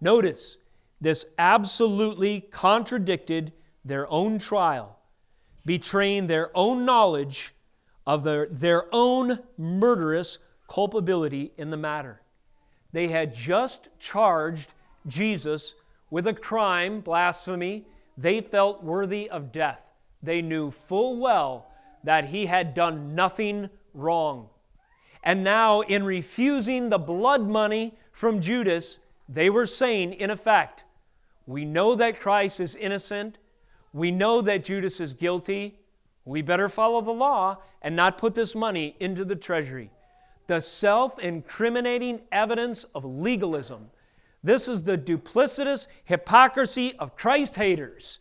[0.00, 0.56] Notice,
[0.98, 3.52] this absolutely contradicted
[3.84, 4.98] their own trial,
[5.66, 7.54] betraying their own knowledge
[8.06, 12.21] of their, their own murderous culpability in the matter.
[12.92, 14.74] They had just charged
[15.06, 15.74] Jesus
[16.10, 17.86] with a crime, blasphemy,
[18.18, 19.80] they felt worthy of death.
[20.22, 21.66] They knew full well
[22.04, 24.48] that he had done nothing wrong.
[25.24, 30.84] And now, in refusing the blood money from Judas, they were saying, in effect,
[31.46, 33.38] We know that Christ is innocent.
[33.92, 35.78] We know that Judas is guilty.
[36.24, 39.90] We better follow the law and not put this money into the treasury.
[40.46, 43.90] The self incriminating evidence of legalism.
[44.42, 48.18] This is the duplicitous hypocrisy of Christ haters.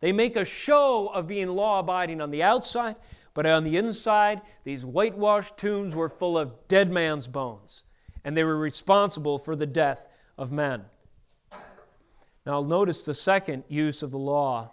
[0.00, 2.96] They make a show of being law abiding on the outside,
[3.32, 7.82] but on the inside, these whitewashed tombs were full of dead man's bones,
[8.22, 10.06] and they were responsible for the death
[10.38, 10.84] of men.
[12.46, 14.70] Now, notice the second use of the law,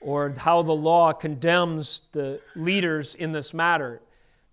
[0.00, 4.00] or how the law condemns the leaders in this matter.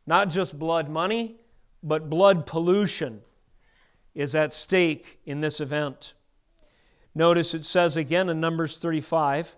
[0.05, 1.37] Not just blood money,
[1.83, 3.21] but blood pollution
[4.15, 6.13] is at stake in this event.
[7.13, 9.55] Notice it says again in Numbers 35,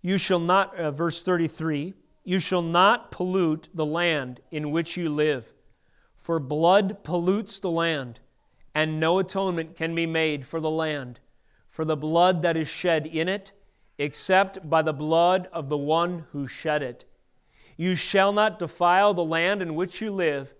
[0.00, 1.94] you shall not, uh, verse 33,
[2.24, 5.52] you shall not pollute the land in which you live,
[6.16, 8.20] for blood pollutes the land,
[8.74, 11.20] and no atonement can be made for the land,
[11.68, 13.52] for the blood that is shed in it,
[13.98, 17.04] except by the blood of the one who shed it.
[17.76, 20.54] You shall not defile the land in which you live,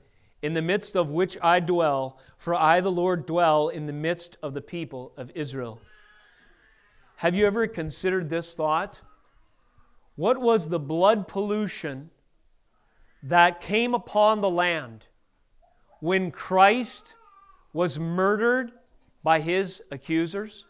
[0.47, 4.37] in the midst of which I dwell, for I, the Lord, dwell in the midst
[4.45, 5.81] of the people of Israel.
[7.17, 9.01] Have you ever considered this thought?
[10.15, 12.11] What was the blood pollution
[13.25, 15.07] that came upon the land
[15.99, 17.17] when Christ
[17.73, 18.71] was murdered
[19.25, 20.65] by his accusers?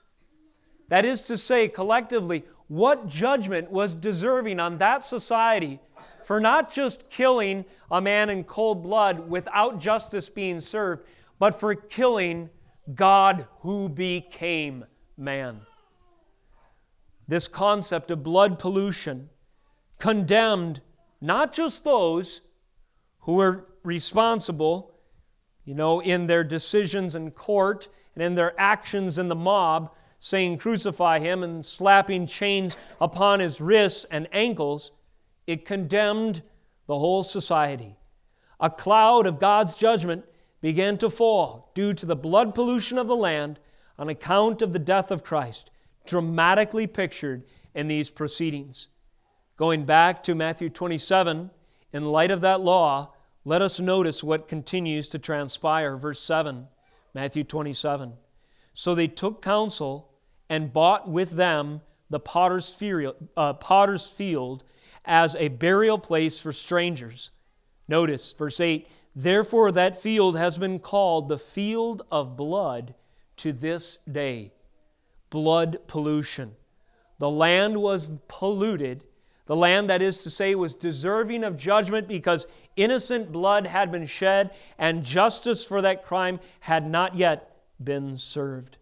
[0.89, 5.81] That is to say, collectively, what judgment was deserving on that society
[6.27, 11.07] for not just killing a man in cold blood without justice being served,
[11.39, 12.51] but for killing
[12.93, 14.85] God who became
[15.17, 15.61] man?
[17.29, 19.29] This concept of blood pollution
[20.01, 20.81] condemned
[21.21, 22.41] not just those
[23.21, 24.99] who were responsible,
[25.65, 27.87] you know, in their decisions in court
[28.17, 33.61] and in their actions in the mob, saying, Crucify him, and slapping chains upon his
[33.61, 34.91] wrists and ankles,
[35.47, 36.43] it condemned
[36.87, 37.97] the whole society.
[38.61, 40.25] A cloud of God's judgment
[40.61, 43.59] began to fall due to the blood pollution of the land
[43.99, 45.71] on account of the death of Christ,
[46.07, 48.89] dramatically pictured in these proceedings.
[49.57, 51.51] Going back to Matthew 27,
[51.93, 53.13] in light of that law,
[53.45, 55.97] let us notice what continues to transpire.
[55.97, 56.67] Verse 7,
[57.15, 58.15] Matthew 27.
[58.75, 60.11] So they took counsel
[60.49, 61.81] and bought with them
[62.11, 64.65] the potter's field, uh, potter's field
[65.07, 67.31] as a burial place for strangers.
[67.89, 72.95] Notice verse 8 Therefore, that field has been called the field of blood
[73.39, 74.53] to this day.
[75.31, 76.55] Blood pollution.
[77.19, 79.05] The land was polluted
[79.47, 84.05] the land, that is to say, was deserving of judgment because innocent blood had been
[84.05, 88.79] shed and justice for that crime had not yet been served.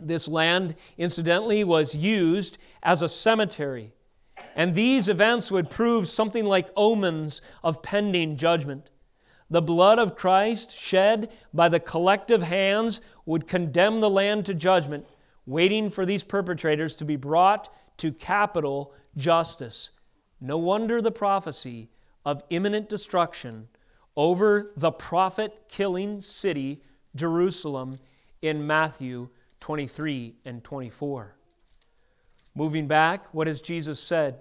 [0.00, 3.92] This land, incidentally, was used as a cemetery.
[4.54, 8.88] And these events would prove something like omens of pending judgment.
[9.50, 15.06] The blood of Christ shed by the collective hands would condemn the land to judgment,
[15.44, 19.90] waiting for these perpetrators to be brought to capital justice.
[20.40, 21.88] No wonder the prophecy
[22.24, 23.68] of imminent destruction
[24.16, 26.82] over the prophet killing city,
[27.14, 27.98] Jerusalem,
[28.40, 29.28] in Matthew
[29.60, 31.34] 23 and 24.
[32.54, 34.40] Moving back, what has Jesus said?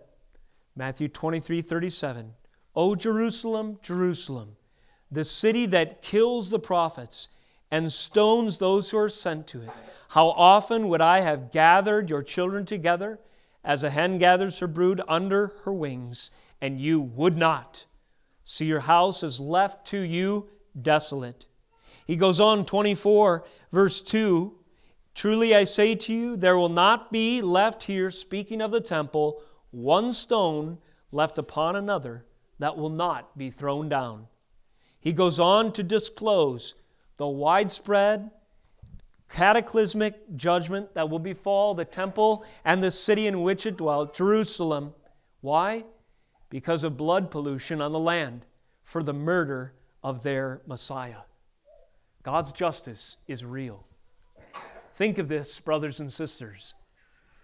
[0.76, 2.34] Matthew 23 37.
[2.76, 4.56] O Jerusalem, Jerusalem,
[5.12, 7.28] the city that kills the prophets
[7.70, 9.70] and stones those who are sent to it.
[10.10, 13.20] How often would I have gathered your children together
[13.64, 16.32] as a hen gathers her brood under her wings,
[16.62, 17.86] and you would not.
[18.44, 21.46] See, your house is left to you desolate.
[22.06, 24.56] He goes on, 24, verse 2
[25.16, 29.44] Truly I say to you, there will not be left here, speaking of the temple,
[29.74, 30.78] one stone
[31.12, 32.24] left upon another
[32.60, 34.28] that will not be thrown down.
[35.00, 36.76] He goes on to disclose
[37.18, 38.32] the widespread
[39.30, 44.94] cataclysmic judgment that will befall the temple and the city in which it dwelt, Jerusalem.
[45.42, 45.86] Why?
[46.50, 48.46] Because of blood pollution on the land
[48.84, 51.24] for the murder of their Messiah.
[52.22, 53.86] God's justice is real.
[54.94, 56.76] Think of this, brothers and sisters.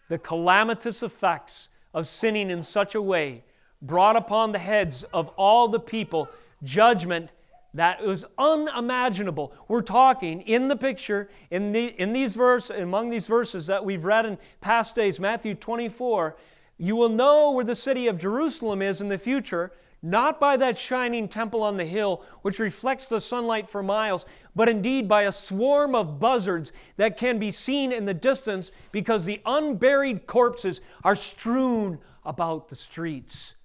[0.09, 3.43] The calamitous effects of sinning in such a way
[3.81, 6.29] brought upon the heads of all the people
[6.63, 7.31] judgment
[7.73, 9.53] that was unimaginable.
[9.67, 14.03] We're talking in the picture, in, the, in these verses, among these verses that we've
[14.03, 16.35] read in past days, Matthew 24,
[16.77, 19.71] you will know where the city of Jerusalem is in the future.
[20.02, 24.26] Not by that shining temple on the hill, which reflects the sunlight for miles,
[24.56, 29.26] but indeed by a swarm of buzzards that can be seen in the distance because
[29.26, 33.56] the unburied corpses are strewn about the streets.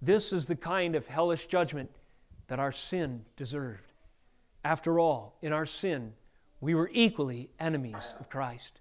[0.00, 1.90] This is the kind of hellish judgment
[2.48, 3.92] that our sin deserved.
[4.64, 6.12] After all, in our sin,
[6.60, 8.80] we were equally enemies of Christ.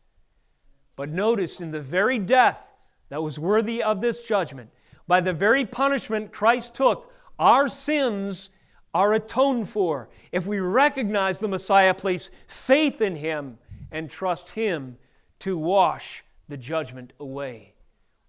[0.96, 2.68] But notice in the very death
[3.10, 4.70] that was worthy of this judgment,
[5.12, 8.50] by the very punishment Christ took, our sins
[8.94, 13.58] are atoned for if we recognize the Messiah, place faith in Him,
[13.92, 14.96] and trust Him
[15.40, 17.74] to wash the judgment away.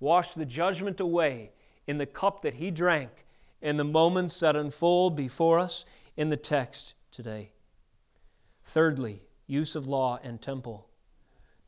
[0.01, 1.53] Wash the judgment away
[1.87, 3.26] in the cup that He drank
[3.61, 5.85] in the moments that unfold before us
[6.16, 7.53] in the text today.
[8.64, 10.89] Thirdly, use of law and temple.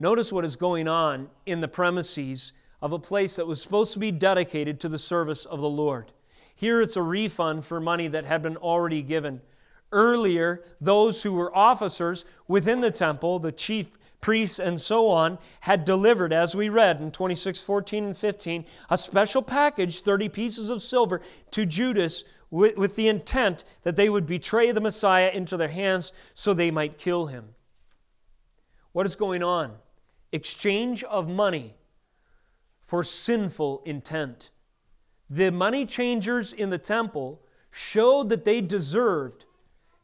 [0.00, 2.52] Notice what is going on in the premises
[2.84, 6.12] of a place that was supposed to be dedicated to the service of the Lord.
[6.54, 9.40] Here it's a refund for money that had been already given.
[9.90, 13.88] Earlier, those who were officers within the temple, the chief
[14.20, 18.98] priests and so on, had delivered, as we read in 26, 14, and 15, a
[18.98, 21.22] special package, 30 pieces of silver,
[21.52, 26.12] to Judas with, with the intent that they would betray the Messiah into their hands
[26.34, 27.54] so they might kill him.
[28.92, 29.72] What is going on?
[30.32, 31.76] Exchange of money
[32.84, 34.50] for sinful intent.
[35.28, 39.46] The money changers in the temple showed that they deserved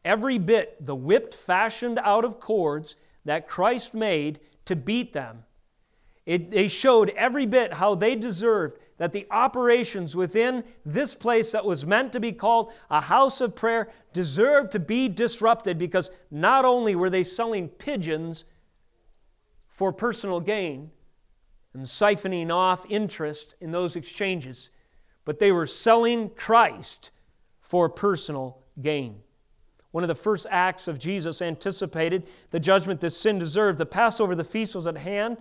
[0.05, 5.45] every bit the whipped fashioned out of cords that Christ made to beat them.
[6.27, 11.65] It, they showed every bit how they deserved that the operations within this place that
[11.65, 16.65] was meant to be called a house of prayer deserved to be disrupted because not
[16.65, 18.45] only were they selling pigeons
[19.69, 20.91] for personal gain,
[21.75, 24.71] and siphoning off interest in those exchanges,
[25.25, 27.11] but they were selling Christ
[27.61, 29.23] for personal gain.
[29.93, 33.79] One of the first acts of Jesus anticipated the judgment that sin deserved.
[33.79, 35.37] The Passover, the feast was at hand.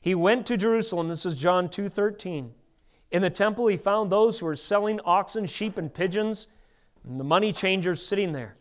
[0.00, 1.08] He went to Jerusalem.
[1.08, 2.54] This is John 2:13.
[3.10, 6.48] In the temple he found those who were selling oxen, sheep, and pigeons,
[7.02, 8.56] and the money changers sitting there.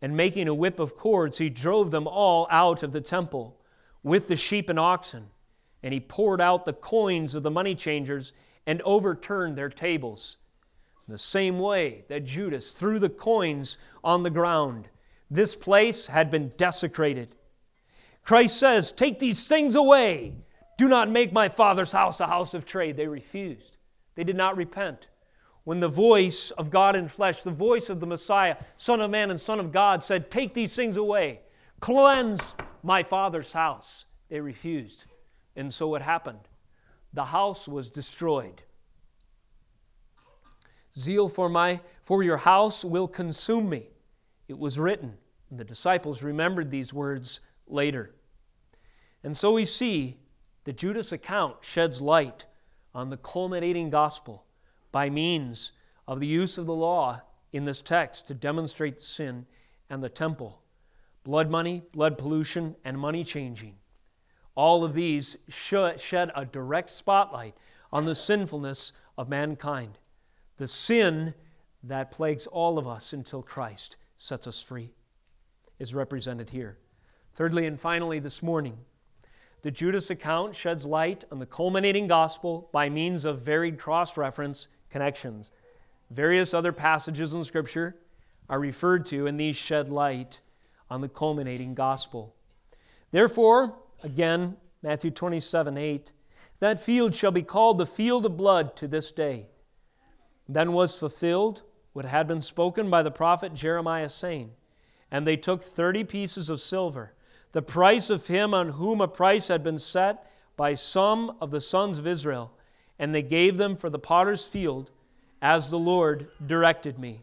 [0.00, 3.60] And making a whip of cords, he drove them all out of the temple
[4.02, 5.30] with the sheep and oxen
[5.82, 8.32] and he poured out the coins of the money changers
[8.66, 10.36] and overturned their tables.
[11.06, 14.88] In the same way that Judas threw the coins on the ground,
[15.30, 17.34] this place had been desecrated.
[18.24, 20.34] Christ says, Take these things away.
[20.76, 22.96] Do not make my Father's house a house of trade.
[22.96, 23.76] They refused,
[24.14, 25.08] they did not repent.
[25.64, 29.30] When the voice of God in flesh, the voice of the Messiah, Son of Man
[29.30, 31.40] and Son of God, said, Take these things away,
[31.80, 32.40] cleanse
[32.82, 35.04] my Father's house, they refused.
[35.58, 36.38] And so it happened?
[37.12, 38.62] The house was destroyed.
[40.96, 43.88] Zeal for my for your house will consume me.
[44.46, 45.18] It was written.
[45.50, 48.14] And the disciples remembered these words later.
[49.24, 50.18] And so we see
[50.62, 52.46] that Judas' account sheds light
[52.94, 54.44] on the culminating gospel
[54.92, 55.72] by means
[56.06, 57.20] of the use of the law
[57.52, 59.44] in this text to demonstrate sin
[59.90, 60.62] and the temple,
[61.24, 63.74] blood money, blood pollution, and money changing.
[64.58, 67.54] All of these shed a direct spotlight
[67.92, 69.98] on the sinfulness of mankind,
[70.56, 71.32] the sin
[71.84, 74.90] that plagues all of us until Christ sets us free,
[75.78, 76.76] is represented here.
[77.34, 78.76] Thirdly and finally, this morning,
[79.62, 84.66] the Judas account sheds light on the culminating gospel by means of varied cross reference
[84.90, 85.52] connections.
[86.10, 87.94] Various other passages in Scripture
[88.50, 90.40] are referred to, and these shed light
[90.90, 92.34] on the culminating gospel.
[93.12, 96.12] Therefore, Again, Matthew 27 8.
[96.60, 99.46] That field shall be called the field of blood to this day.
[100.48, 104.52] Then was fulfilled what had been spoken by the prophet Jeremiah, saying,
[105.10, 107.12] And they took thirty pieces of silver,
[107.52, 111.60] the price of him on whom a price had been set by some of the
[111.60, 112.52] sons of Israel,
[112.98, 114.90] and they gave them for the potter's field,
[115.40, 117.20] as the Lord directed me.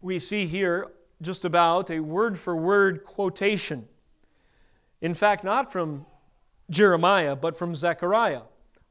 [0.00, 0.88] We see here
[1.22, 3.88] just about a word for word quotation
[5.00, 6.06] in fact, not from
[6.70, 8.42] Jeremiah, but from Zechariah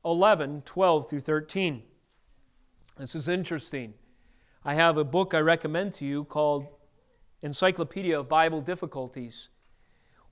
[0.04, 1.84] 11 12 through 13.
[2.98, 3.94] This is interesting.
[4.64, 6.68] I have a book I recommend to you called
[7.42, 9.50] Encyclopedia of Bible Difficulties.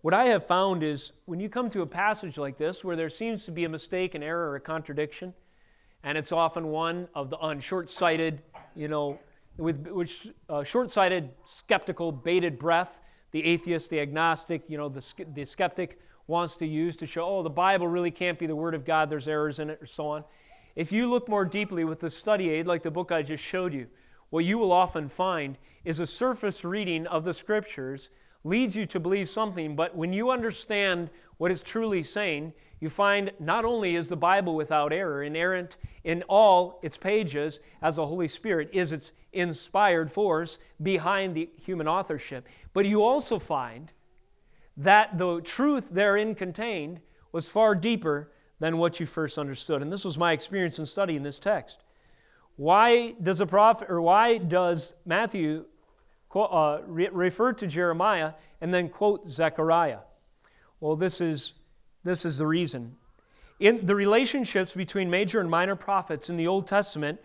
[0.02, 3.10] What I have found is when you come to a passage like this where there
[3.10, 5.34] seems to be a mistake, an error, or a contradiction,
[6.04, 8.42] and it's often one of the on short-sighted,
[8.76, 9.20] you know,
[9.58, 13.00] with which uh, short-sighted, skeptical, bated breath
[13.34, 15.04] the atheist, the agnostic, you know, the,
[15.34, 18.76] the skeptic wants to use to show, oh, the Bible really can't be the Word
[18.76, 20.24] of God, there's errors in it, or so on.
[20.76, 23.74] if you look more deeply with the study aid, like the book I just showed
[23.74, 23.88] you,
[24.30, 28.10] what you will often find is a surface reading of the scriptures
[28.44, 33.32] leads you to believe something, but when you understand what it's truly saying, you find
[33.40, 38.28] not only is the Bible without error, inerrant in all its pages as the Holy
[38.28, 43.92] Spirit is its inspired force behind the human authorship, but you also find
[44.78, 47.00] that the truth therein contained
[47.32, 49.82] was far deeper than what you first understood.
[49.82, 51.84] And this was my experience in studying this text.
[52.56, 55.66] Why does a prophet, or why does Matthew
[56.36, 60.00] uh, re- refer to Jeremiah and then quote Zechariah?
[60.80, 61.54] Well, this is,
[62.04, 62.96] this is the reason.
[63.60, 67.20] In the relationships between major and minor prophets in the Old Testament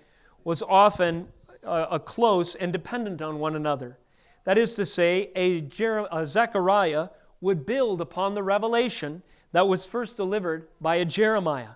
[0.45, 1.29] was often
[1.63, 3.99] a close and dependent on one another.
[4.45, 7.09] That is to say, a, Jer- a Zechariah
[7.41, 11.71] would build upon the revelation that was first delivered by a Jeremiah.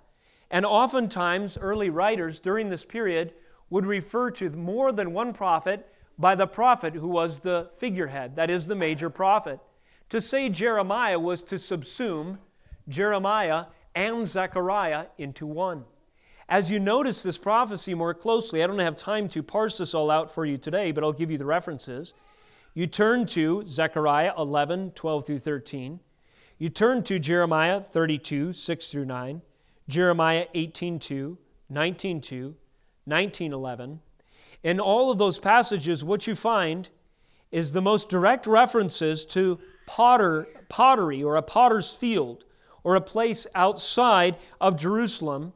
[0.51, 3.35] And oftentimes, early writers during this period
[3.70, 8.51] would refer to more than one prophet by the prophet who was the figurehead, that
[8.51, 9.59] is, the major prophet.
[10.11, 12.39] To say Jeremiah was to subsume
[12.89, 15.85] Jeremiah and Zechariah into one.
[16.53, 20.11] As you notice this prophecy more closely, I don't have time to parse this all
[20.11, 22.13] out for you today, but I'll give you the references.
[22.75, 25.99] You turn to Zechariah 11, 12 through 13.
[26.59, 29.41] You turn to Jeremiah 32, 6 through 9,
[29.89, 31.39] Jeremiah 18, 2,
[31.71, 32.55] 19, 2,
[33.07, 34.01] 19, 11.
[34.63, 36.91] In all of those passages, what you find
[37.51, 42.45] is the most direct references to potter, pottery or a potter's field
[42.85, 45.55] or a place outside of Jerusalem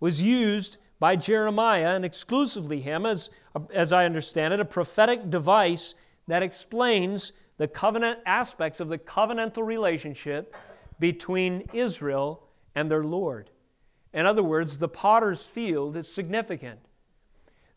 [0.00, 3.30] was used by Jeremiah and exclusively him, as,
[3.72, 5.94] as I understand it, a prophetic device
[6.26, 10.54] that explains the covenant aspects of the covenantal relationship
[10.98, 12.42] between Israel
[12.74, 13.50] and their Lord.
[14.12, 16.80] In other words, the potter's field is significant.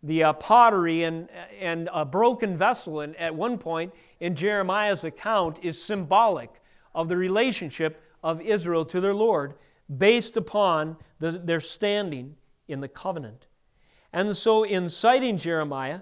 [0.04, 1.28] The uh, pottery and,
[1.60, 6.62] and a broken vessel in, at one point in Jeremiah's account is symbolic
[6.96, 9.56] of the relationship of Israel to their Lord
[9.98, 12.36] based upon the, their standing
[12.68, 13.48] in the covenant.
[14.14, 16.02] And so, in citing Jeremiah,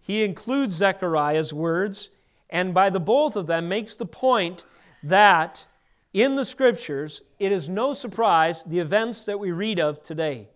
[0.00, 2.10] he includes Zechariah's words
[2.50, 4.64] and by the both of them makes the point
[5.04, 5.64] that
[6.12, 10.48] in the scriptures it is no surprise the events that we read of today.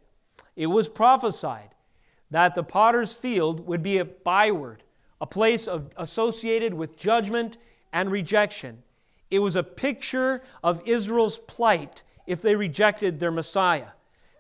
[0.57, 1.71] It was prophesied
[2.31, 4.83] that the potter's field would be a byword,
[5.21, 7.57] a place of, associated with judgment
[7.93, 8.83] and rejection.
[9.31, 13.89] It was a picture of Israel's plight if they rejected their Messiah.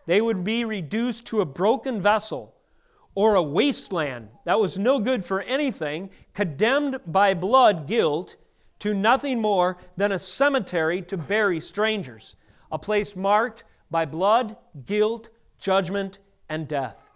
[0.07, 2.55] They would be reduced to a broken vessel
[3.15, 8.37] or a wasteland that was no good for anything, condemned by blood guilt
[8.81, 12.37] to nothing more than a cemetery to bury strangers,
[12.73, 16.19] a place marked by blood, guilt, judgment,
[16.49, 17.11] and death.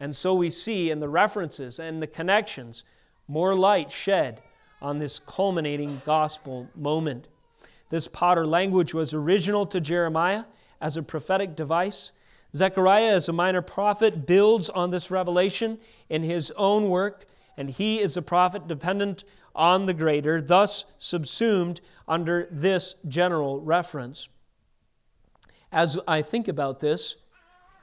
[0.00, 2.84] And so we see in the references and the connections
[3.28, 4.42] more light shed
[4.80, 7.28] on this culminating gospel moment.
[7.88, 10.44] This potter language was original to Jeremiah
[10.80, 12.12] as a prophetic device
[12.56, 15.78] Zechariah, as a minor prophet, builds on this revelation
[16.08, 17.26] in his own work,
[17.56, 19.24] and he is a prophet dependent
[19.54, 24.28] on the greater, thus subsumed under this general reference.
[25.70, 27.16] As I think about this,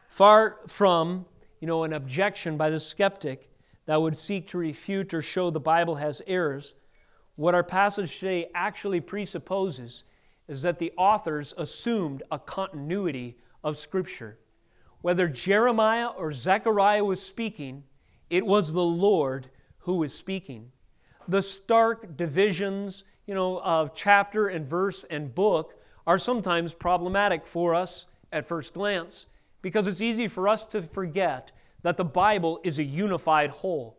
[0.08, 1.26] far from
[1.60, 3.50] you know, an objection by the skeptic
[3.86, 6.74] that would seek to refute or show the Bible has errors,
[7.36, 10.04] what our passage today actually presupposes
[10.48, 14.38] is that the authors assumed a continuity of Scripture.
[15.02, 17.84] Whether Jeremiah or Zechariah was speaking,
[18.30, 20.72] it was the Lord who was speaking.
[21.28, 25.76] The stark divisions, you know, of chapter and verse and book
[26.06, 29.28] are sometimes problematic for us at first glance
[29.62, 33.98] because it's easy for us to forget that the Bible is a unified whole.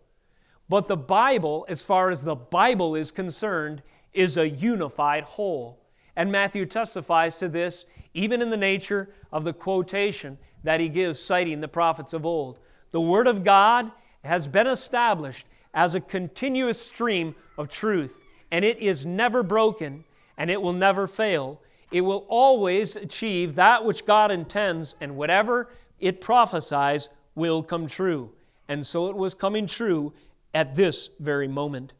[0.68, 5.80] But the Bible, as far as the Bible is concerned, is a unified whole.
[6.16, 11.20] And Matthew testifies to this even in the nature of the quotation that he gives,
[11.20, 12.60] citing the prophets of old.
[12.92, 13.90] The Word of God
[14.22, 20.04] has been established as a continuous stream of truth, and it is never broken
[20.38, 21.60] and it will never fail.
[21.92, 25.68] It will always achieve that which God intends, and whatever
[26.00, 28.30] it prophesies will come true.
[28.68, 30.12] And so it was coming true
[30.54, 31.92] at this very moment.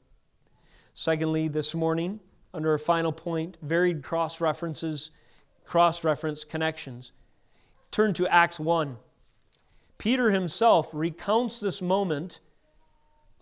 [0.95, 2.21] Secondly, this morning,
[2.55, 5.11] under our final point, varied cross references,
[5.65, 7.11] cross reference connections.
[7.91, 8.97] Turn to Acts 1.
[9.99, 12.41] Peter himself recounts this moment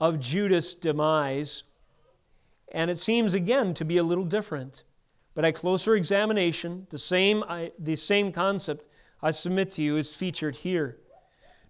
[0.00, 1.62] of Judas' demise,
[2.72, 4.82] and it seems again to be a little different.
[5.34, 8.88] But at closer examination, the same, I, the same concept
[9.22, 10.98] I submit to you is featured here.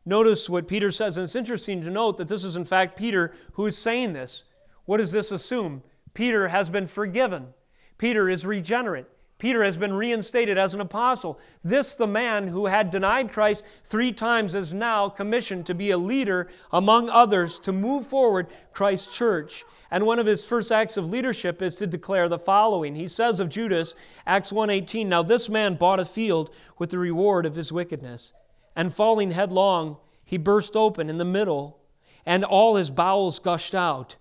[0.04, 3.32] Notice what Peter says, and it's interesting to note that this is in fact Peter
[3.52, 4.44] who is saying this.
[4.84, 5.82] What does this assume?
[6.12, 7.54] Peter has been forgiven.
[7.98, 9.06] Peter is regenerate.
[9.38, 11.40] Peter has been reinstated as an apostle.
[11.64, 15.98] This, the man who had denied Christ three times, is now commissioned to be a
[15.98, 19.64] leader among others to move forward Christ's church.
[19.90, 22.94] And one of his first acts of leadership is to declare the following.
[22.94, 23.96] He says of Judas,
[24.26, 28.32] Acts 1:18, "Now this man bought a field with the reward of his wickedness,
[28.74, 31.80] and falling headlong, he burst open in the middle,
[32.24, 34.16] and all his bowels gushed out."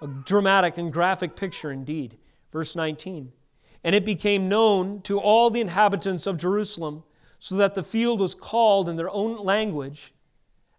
[0.00, 2.18] A dramatic and graphic picture indeed.
[2.52, 3.32] Verse 19.
[3.82, 7.04] And it became known to all the inhabitants of Jerusalem,
[7.38, 10.14] so that the field was called in their own language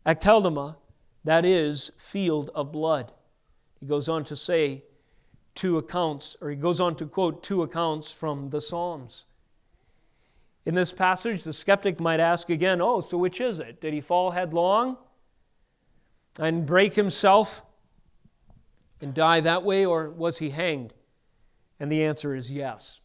[0.06, 0.78] Akeldama,
[1.24, 3.12] that is, field of blood.
[3.80, 4.84] He goes on to say
[5.54, 9.26] two accounts, or he goes on to quote two accounts from the Psalms.
[10.66, 13.82] In this passage, the skeptic might ask again, oh, so which is it?
[13.82, 14.98] Did he fall headlong
[16.40, 17.64] and break himself
[19.00, 20.94] and die that way, or was he hanged?
[21.80, 23.02] And the answer is yes.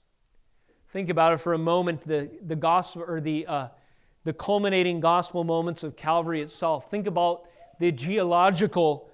[0.88, 3.68] Think about it for a moment the, the gospel or the, uh,
[4.24, 6.90] the culminating gospel moments of Calvary itself.
[6.90, 7.42] Think about
[7.78, 9.10] the geological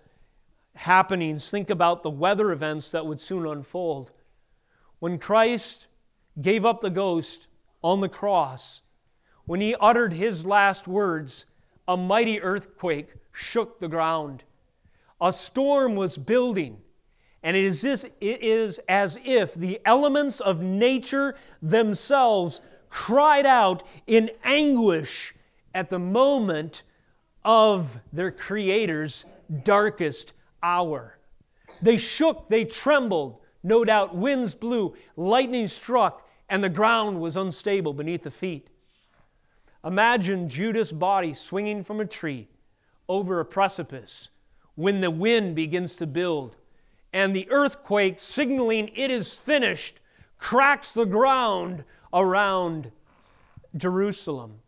[0.75, 1.51] happenings.
[1.51, 4.13] Think about the weather events that would soon unfold.
[5.01, 5.89] When Christ
[6.41, 7.49] gave up the ghost
[7.87, 8.83] on the cross,
[9.45, 11.47] when he uttered his last words,
[11.87, 14.43] a mighty earthquake shook the ground.
[15.21, 16.79] A storm was building.
[17.45, 22.61] And it is, this, it is as if the elements of nature themselves
[22.91, 25.33] cried out in anguish
[25.73, 26.83] at the moment
[27.45, 29.27] of their Creator's
[29.63, 31.19] darkest hour.
[31.81, 33.39] They shook, they trembled.
[33.63, 38.69] No doubt winds blew, lightning struck, and the ground was unstable beneath the feet.
[39.85, 42.49] Imagine Judas' body swinging from a tree
[43.09, 44.31] over a precipice
[44.75, 46.57] when the wind begins to build
[47.13, 50.01] and the earthquake, signaling it is finished,
[50.37, 51.83] cracks the ground
[52.13, 52.93] around
[53.75, 54.61] Jerusalem.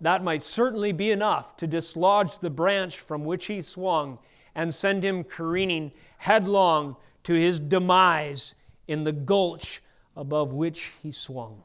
[0.00, 4.18] That might certainly be enough to dislodge the branch from which he swung
[4.56, 8.54] and send him careening headlong to his demise
[8.88, 9.80] in the gulch
[10.16, 11.62] above which he swung.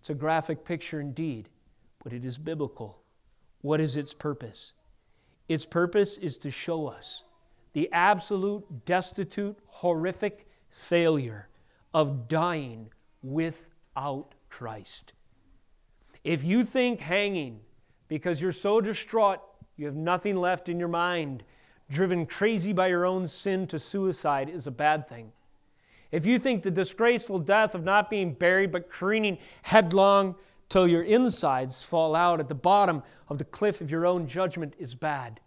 [0.00, 1.48] It's a graphic picture indeed,
[2.02, 3.02] but it is biblical.
[3.62, 4.72] What is its purpose?
[5.48, 7.24] Its purpose is to show us
[7.72, 11.48] the absolute, destitute, horrific failure
[11.92, 12.90] of dying
[13.22, 15.12] without Christ.
[16.24, 17.60] If you think hanging
[18.08, 19.40] because you're so distraught,
[19.76, 21.44] you have nothing left in your mind,
[21.90, 25.32] driven crazy by your own sin to suicide is a bad thing.
[26.10, 30.36] If you think the disgraceful death of not being buried but careening headlong
[30.68, 34.74] till your insides fall out at the bottom of the cliff of your own judgment
[34.78, 35.40] is bad,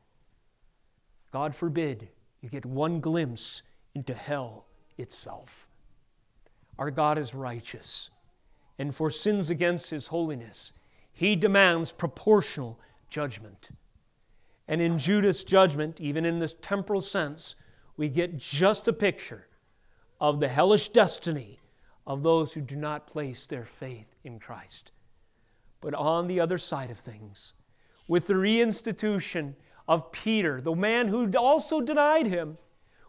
[1.31, 2.09] God forbid
[2.41, 3.63] you get one glimpse
[3.95, 4.65] into hell
[4.97, 5.67] itself.
[6.77, 8.09] Our God is righteous,
[8.77, 10.73] and for sins against His holiness,
[11.11, 13.69] He demands proportional judgment.
[14.67, 17.55] And in Judas' judgment, even in this temporal sense,
[17.97, 19.47] we get just a picture
[20.21, 21.59] of the hellish destiny
[22.05, 24.91] of those who do not place their faith in Christ.
[25.81, 27.53] But on the other side of things,
[28.07, 29.55] with the reinstitution
[29.87, 32.59] of Peter, the man who also denied him,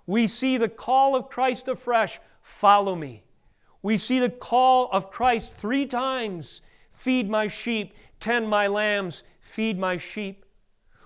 [0.06, 3.22] we see the call of Christ afresh follow me.
[3.82, 9.78] We see the call of Christ three times feed my sheep, tend my lambs, feed
[9.78, 10.46] my sheep.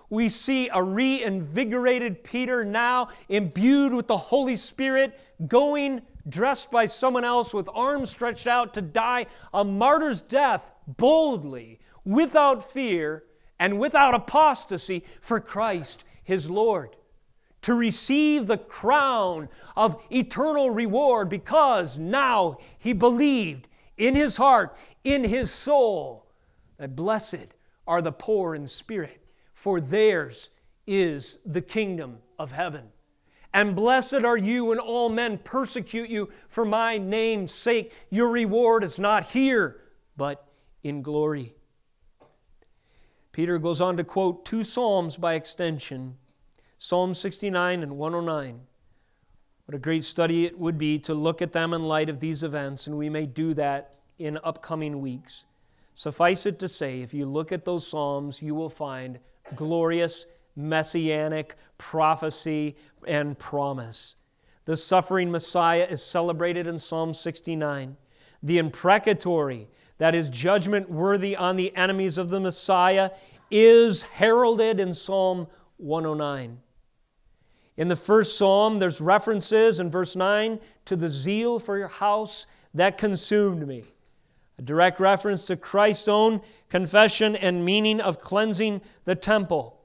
[0.08, 7.24] We see a reinvigorated Peter now imbued with the Holy Spirit, going dressed by someone
[7.24, 13.24] else with arms stretched out to die a martyr's death boldly, without fear,
[13.58, 16.96] and without apostasy for Christ his Lord,
[17.62, 25.24] to receive the crown of eternal reward because now he believed in his heart, in
[25.24, 26.26] his soul,
[26.78, 27.48] that blessed
[27.86, 29.20] are the poor in spirit,
[29.66, 30.50] for theirs
[30.86, 32.84] is the kingdom of heaven.
[33.52, 37.92] And blessed are you when all men persecute you for my name's sake.
[38.08, 39.80] Your reward is not here,
[40.16, 40.46] but
[40.84, 41.56] in glory.
[43.32, 46.16] Peter goes on to quote two Psalms by extension
[46.78, 48.60] Psalm 69 and 109.
[49.64, 52.44] What a great study it would be to look at them in light of these
[52.44, 55.44] events, and we may do that in upcoming weeks.
[55.94, 59.18] Suffice it to say, if you look at those Psalms, you will find
[59.54, 60.26] glorious
[60.56, 62.76] messianic prophecy
[63.06, 64.16] and promise.
[64.64, 67.96] The suffering Messiah is celebrated in Psalm 69.
[68.42, 69.68] The imprecatory,
[69.98, 73.10] that is, judgment worthy on the enemies of the Messiah
[73.50, 76.58] is heralded in Psalm 109.
[77.76, 82.46] In the first psalm, there's references in verse 9 to the zeal for your house
[82.74, 83.84] that consumed me.
[84.58, 89.80] A direct reference to Christ's own confession and meaning of cleansing the temple.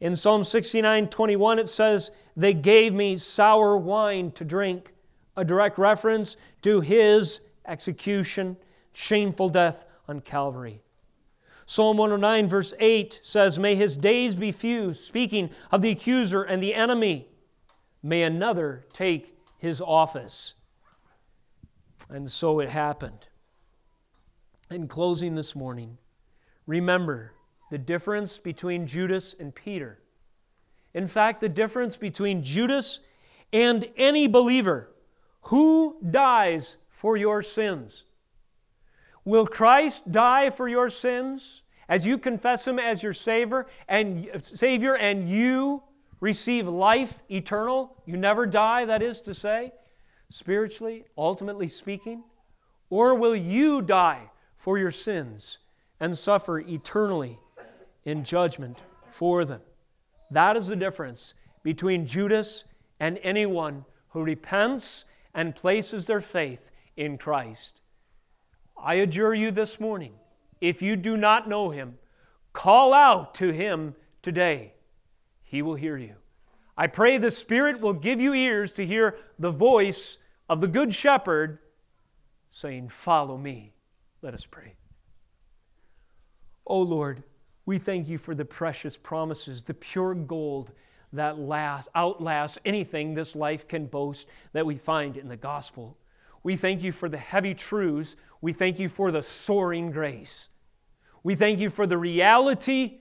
[0.00, 4.92] In Psalm 69 21, it says, They gave me sour wine to drink,
[5.36, 8.56] a direct reference to his execution,
[8.92, 10.82] shameful death on Calvary.
[11.66, 16.62] Psalm 109, verse 8 says, May his days be few, speaking of the accuser and
[16.62, 17.28] the enemy.
[18.02, 20.54] May another take his office.
[22.08, 23.27] And so it happened.
[24.70, 25.96] In closing this morning,
[26.66, 27.32] remember
[27.70, 29.98] the difference between Judas and Peter.
[30.92, 33.00] In fact, the difference between Judas
[33.50, 34.90] and any believer
[35.42, 38.04] who dies for your sins.
[39.24, 44.96] Will Christ die for your sins as you confess him as your savior and savior
[44.96, 45.82] and you
[46.20, 47.96] receive life eternal?
[48.04, 49.72] You never die, that is to say,
[50.28, 52.22] spiritually, ultimately speaking?
[52.90, 55.58] Or will you die for your sins
[55.98, 57.38] and suffer eternally
[58.04, 59.62] in judgment for them?
[60.30, 61.32] That is the difference
[61.62, 62.64] between Judas
[63.00, 67.80] and anyone who repents and places their faith in Christ.
[68.76, 70.12] I adjure you this morning,
[70.60, 71.98] if you do not know him,
[72.52, 74.74] call out to him today.
[75.42, 76.14] He will hear you.
[76.76, 80.94] I pray the Spirit will give you ears to hear the voice of the Good
[80.94, 81.58] Shepherd
[82.50, 83.72] saying, Follow me.
[84.22, 84.74] Let us pray.
[86.66, 87.22] Oh Lord,
[87.66, 90.72] we thank you for the precious promises, the pure gold
[91.12, 95.96] that last, outlasts anything this life can boast that we find in the gospel.
[96.42, 98.16] We thank you for the heavy truths.
[98.40, 100.48] We thank you for the soaring grace.
[101.22, 102.98] We thank you for the reality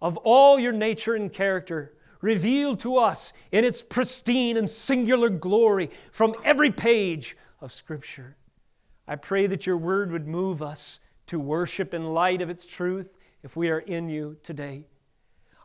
[0.00, 5.90] of all your nature and character revealed to us in its pristine and singular glory
[6.12, 8.36] from every page of Scripture.
[9.12, 13.14] I pray that your word would move us to worship in light of its truth
[13.42, 14.86] if we are in you today.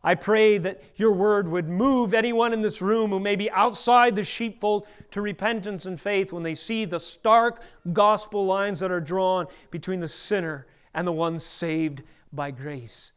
[0.04, 4.18] I pray that your word would move anyone in this room who may be outside
[4.18, 7.62] the sheepfold to repentance and faith when they see the stark
[7.94, 13.14] gospel lines that are drawn between the sinner and the one saved by grace.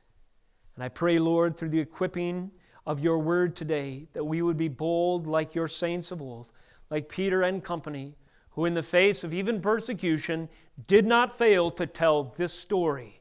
[0.77, 2.53] And I pray, Lord, through the equipping
[2.87, 6.53] of your word today, that we would be bold like your saints of old,
[6.89, 8.15] like Peter and company,
[8.53, 10.49] who, in the face of even persecution,
[10.87, 13.21] did not fail to tell this story.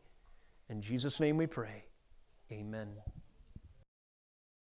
[0.69, 1.85] In Jesus' name we pray.
[2.51, 2.89] Amen.